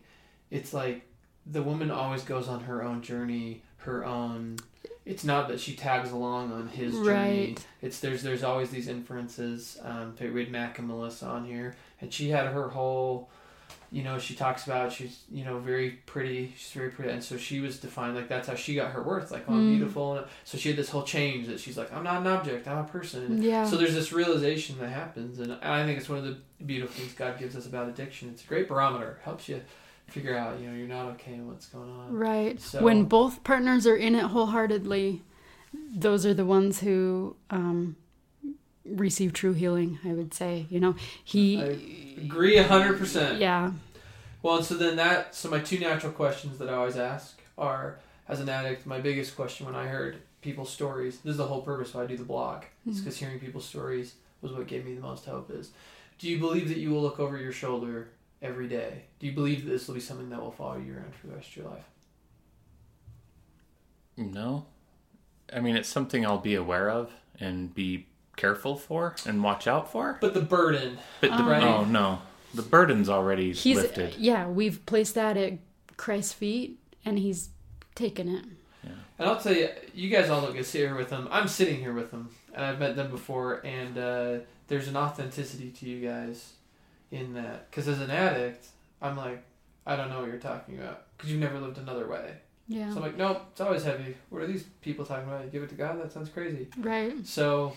[0.53, 1.05] it's like
[1.45, 4.57] the woman always goes on her own journey, her own.
[5.07, 7.49] It's not that she tags along on his journey.
[7.49, 7.67] Right.
[7.83, 9.79] It's there's there's always these inferences.
[9.83, 13.29] Um, we had Mac and Melissa on here, and she had her whole
[13.95, 16.53] you know, she talks about she's, you know, very pretty.
[16.57, 19.31] She's very pretty, and so she was defined like that's how she got her worth.
[19.31, 19.77] Like, oh, I'm Mm.
[19.77, 20.17] beautiful.
[20.17, 22.67] And so she had this whole change that she's like, I'm not an object.
[22.67, 23.41] I'm a person.
[23.41, 26.93] yeah So there's this realization that happens, and I think it's one of the beautiful
[26.97, 28.31] things God gives us about addiction.
[28.31, 29.21] It's a great barometer.
[29.23, 29.61] Helps you
[30.07, 32.13] figure out, you know, you're not okay and what's going on.
[32.13, 32.61] Right.
[32.61, 35.23] So- when both partners are in it wholeheartedly,
[35.97, 37.97] those are the ones who um,
[38.85, 39.99] receive true healing.
[40.05, 40.67] I would say.
[40.71, 40.95] You know,
[41.25, 41.61] he.
[41.63, 41.79] I
[42.25, 43.41] agree hundred percent.
[43.41, 43.73] yeah.
[44.43, 47.99] Well, and so then that, so my two natural questions that I always ask are,
[48.29, 51.63] as an addict, my biggest question when I heard people's stories, this is the whole
[51.63, 53.05] purpose why I do the blog, is Mhm.
[53.05, 55.71] because hearing people's stories was what gave me the most hope is,
[56.19, 58.09] do you believe that you will look over your shoulder
[58.45, 59.05] every day?
[59.19, 61.35] Do you believe that this will be something that will follow you around for the
[61.35, 61.85] rest of your life?
[64.17, 64.67] No.
[65.53, 69.91] I mean, it's something I'll be aware of and be careful for and watch out
[69.91, 70.19] for.
[70.21, 71.63] But the burden, But the, Right.
[71.63, 72.21] oh no,
[72.55, 73.77] the burden's already He's.
[73.77, 74.15] lifted.
[74.17, 74.47] Yeah.
[74.47, 75.55] We've placed that at
[75.97, 77.51] Christ's feet, and he's
[77.95, 78.45] taken it.
[79.19, 81.29] and I'll tell you, you guys all don't get sit here with them.
[81.31, 84.39] I'm sitting here with them, and I've met them before, and uh,
[84.69, 86.55] there's an authenticity to you guys
[87.11, 87.71] in that.
[87.71, 88.67] Because as an addict,
[89.03, 89.43] I'm like,
[89.87, 92.35] I don't know what you're talking about because you've never lived another way.
[92.69, 92.91] Yeah.
[92.91, 94.17] So I'm like, nope, it's always heavy.
[94.31, 95.45] What are these people talking about?
[95.45, 96.01] You give it to God?
[96.03, 96.69] That sounds crazy.
[96.79, 97.15] right.
[97.27, 97.75] So,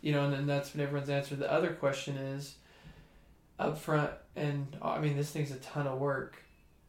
[0.00, 1.34] you know, and then that's when everyone's answer.
[1.34, 2.54] The other question is
[3.58, 6.36] up front, and uh, I mean, this thing's a ton of work.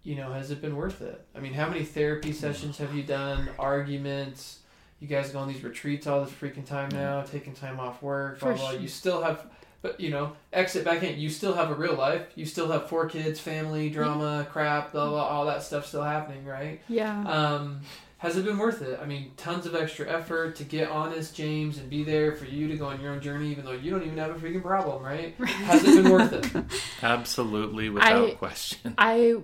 [0.03, 1.25] You know, has it been worth it?
[1.35, 3.49] I mean, how many therapy sessions have you done?
[3.57, 4.59] Arguments?
[4.99, 8.39] You guys go on these retreats all this freaking time now, taking time off work,
[8.39, 8.71] blah, For blah.
[8.71, 8.79] sure.
[8.79, 9.45] You still have,
[9.83, 11.19] but you know, exit back in.
[11.19, 12.25] You still have a real life.
[12.33, 16.43] You still have four kids, family, drama, crap, blah, blah, all that stuff still happening,
[16.45, 16.81] right?
[16.87, 17.23] Yeah.
[17.27, 17.81] Um,
[18.17, 18.97] has it been worth it?
[18.99, 22.69] I mean, tons of extra effort to get honest, James, and be there for you
[22.69, 25.03] to go on your own journey, even though you don't even have a freaking problem,
[25.03, 25.35] right?
[25.45, 26.63] Has it been worth it?
[27.03, 28.95] Absolutely, without I- question.
[28.97, 29.35] I.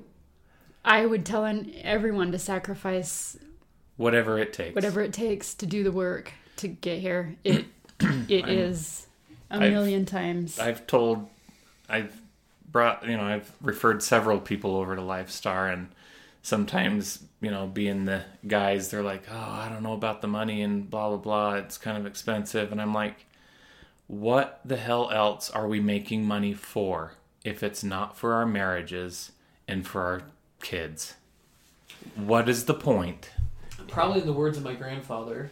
[0.85, 1.45] I would tell
[1.81, 3.37] everyone to sacrifice
[3.97, 4.75] Whatever it takes.
[4.75, 7.35] whatever it takes to do the work to get here.
[7.43, 7.65] It
[7.99, 9.05] it I'm- is
[9.49, 10.59] a I've- million times.
[10.59, 11.27] I've told,
[11.87, 12.19] I've
[12.71, 15.89] brought, you know, I've referred several people over to Lifestar, and
[16.43, 20.61] sometimes, you know, being the guys, they're like, oh, I don't know about the money
[20.61, 21.53] and blah, blah, blah.
[21.55, 22.71] It's kind of expensive.
[22.71, 23.25] And I'm like,
[24.07, 29.31] what the hell else are we making money for if it's not for our marriages
[29.67, 30.21] and for our
[30.61, 31.15] kids?
[32.15, 33.29] What is the point?
[33.87, 35.51] Probably in the words of my grandfather,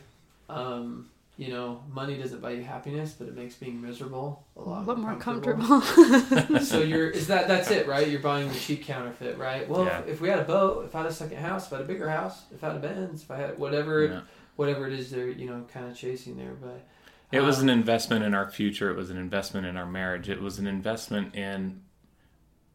[0.49, 1.09] Um,
[1.39, 4.85] you know, money doesn't buy you happiness, but it makes being miserable a lot, a
[4.87, 5.81] lot more comfortable.
[5.81, 6.59] comfortable.
[6.61, 8.07] so you're is that that's it, right?
[8.09, 9.69] You're buying the cheap counterfeit, right?
[9.69, 9.99] Well, Yeah.
[9.99, 11.85] if, if we had a boat, if I had a second house, if I had
[11.85, 14.21] a bigger house, if I had a Benz, if I had whatever Yeah.
[14.55, 16.85] whatever it is they're you know kind of chasing there, but
[17.31, 18.89] It was um, an investment in our future.
[18.89, 20.29] It was an investment in our marriage.
[20.29, 21.81] It was an investment in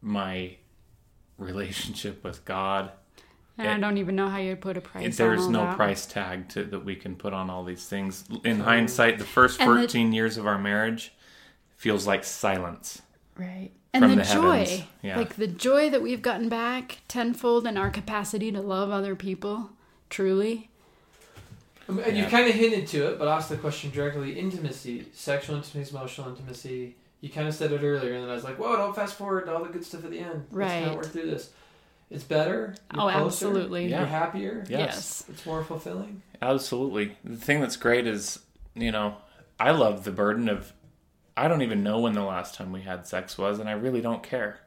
[0.01, 0.55] my
[1.37, 2.91] relationship with God.
[3.57, 5.17] And I eh, don't even know how you'd put a price.
[5.17, 5.75] There's on all no that.
[5.75, 8.25] price tag to that we can put on all these things.
[8.43, 11.13] In hindsight, the first And the- 14 years of our marriage
[11.77, 13.01] feels like silence.
[13.37, 13.71] Right.
[13.93, 15.17] And the, the joy, yeah.
[15.17, 19.69] like the joy that we've gotten back tenfold in our capacity to love other people,
[20.09, 20.71] truly.
[21.87, 22.29] I mean, and you Yeah.
[22.29, 26.95] kind of hinted to it, but asked the question directly: intimacy, sexual intimacy, emotional intimacy.
[27.21, 28.75] You kind of said it earlier, and then I was like, "Whoa!
[28.77, 30.47] Don't fast forward to all the good stuff at the end.
[30.49, 30.67] Right.
[30.67, 31.51] Let's kind of work through this.
[32.13, 32.75] It's better.
[32.93, 33.87] You're Oh, closer, absolutely.
[33.87, 33.99] Yeah.
[33.99, 34.63] You're happier.
[34.69, 35.25] Yes.
[35.27, 36.21] It's more fulfilling.
[36.41, 37.17] Absolutely.
[37.23, 38.39] The thing that's great is,
[38.75, 39.17] you know,
[39.59, 40.73] I love the burden of
[41.35, 44.01] I don't even know when the last time we had sex was, and I really
[44.01, 44.59] don't care.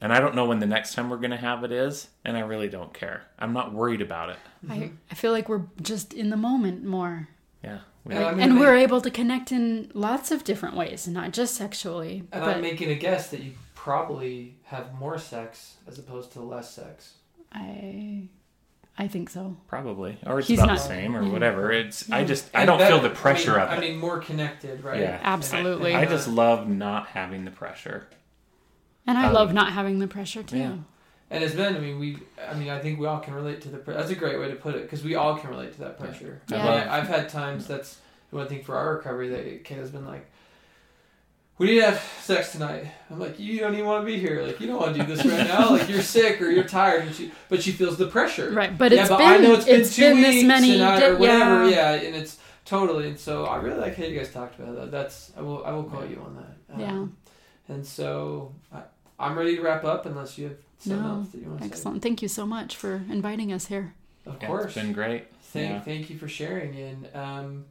[0.00, 2.36] And I don't know when the next time we're going to have it is, and
[2.36, 3.22] I really don't care.
[3.38, 4.38] I'm not worried about it.
[4.68, 4.94] I, mm-hmm.
[5.12, 7.28] I feel like we're just in the moment more.
[7.62, 7.78] Yeah.
[8.04, 11.30] We- And I'm and gonna we're able to connect in lots of different ways, not
[11.32, 12.24] just sexually.
[12.32, 13.52] And but I'm making a guess that you
[13.86, 17.14] probably have more sex as opposed to less sex.
[17.52, 18.28] I
[18.96, 19.56] I think so.
[19.66, 20.18] Probably.
[20.24, 21.72] Or it's He's about not- the same or whatever.
[21.72, 23.76] It's I just I And don't better- feel the pressure I mean, of it.
[23.76, 25.00] I mean, more connected, right?
[25.00, 25.18] Yeah.
[25.24, 25.96] Absolutely.
[25.96, 28.06] I just love not having the pressure.
[29.04, 30.58] And I Um, love not having the pressure too.
[30.58, 30.76] yeah.
[31.30, 32.18] And it's been, I mean, we,
[32.48, 33.78] I mean, I think we all can relate to the.
[33.78, 35.98] Pre- that's a great way to put it because we all can relate to that
[35.98, 36.40] pressure.
[36.48, 36.58] Yeah.
[36.58, 37.98] I mean, I, I've had times that's
[38.30, 40.30] one thing for our recovery that Kate has been like,
[41.58, 44.42] "We need to have sex tonight." I'm like, "You don't even want to be here.
[44.42, 45.70] Like, you don't want to do this right now.
[45.70, 48.50] Like, you're sick or you're tired." And she, but she feels the pressure.
[48.50, 50.44] Right, but yeah, it's but been I know it's been it's two been weeks this
[50.44, 51.68] many and I, di- or whatever.
[51.70, 51.94] yeah.
[51.94, 52.06] Yeah.
[52.08, 53.08] and it's totally.
[53.08, 54.90] And so I really like how you guys talked about that.
[54.90, 56.88] That's I will I will call you on that.
[56.88, 57.16] Um,
[57.68, 58.82] And so I,
[59.18, 61.64] I'm ready to wrap up unless you have something No, else that you want to
[61.64, 61.70] say.
[61.70, 62.02] Excellent.
[62.02, 63.94] Thank you so much for inviting us here.
[64.26, 64.64] Of Yeah, course.
[64.64, 65.24] It's been great.
[65.52, 65.80] Thank, Yeah.
[65.80, 66.74] thank you for sharing.
[66.76, 67.64] And um,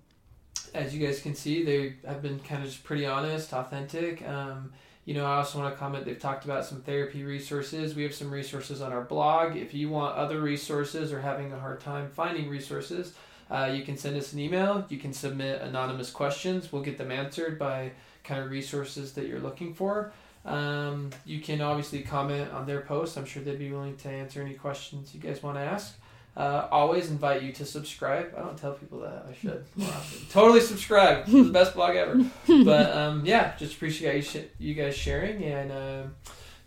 [0.74, 4.28] as you guys can see, they have been kind of just pretty honest, authentic.
[4.28, 4.72] Um,
[5.06, 7.96] you know, I also want to comment, they've talked about some therapy resources.
[7.96, 9.56] We have some resources on our blog.
[9.56, 13.14] If you want other resources or having a hard time finding resources,
[13.50, 14.86] uh, you can send us an email.
[14.90, 16.72] You can submit anonymous questions.
[16.72, 17.92] We'll get them answered by
[18.24, 20.14] kind of resources that you're looking for.
[20.46, 23.18] Um, you can obviously comment on their posts.
[23.18, 25.98] I'm sure they'd be willing to answer any questions you guys want to ask.
[26.36, 28.34] Uh, always invite you to subscribe.
[28.38, 29.26] I don't tell people that.
[29.30, 29.66] I should.
[29.76, 30.20] more often.
[30.30, 31.24] totally subscribe.
[31.24, 32.24] It's the best blog ever.
[32.64, 35.44] But um, yeah, just appreciate you, sh- you guys sharing.
[35.44, 36.04] And uh,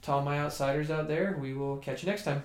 [0.02, 2.42] to all my outsiders out there, we will catch you next time.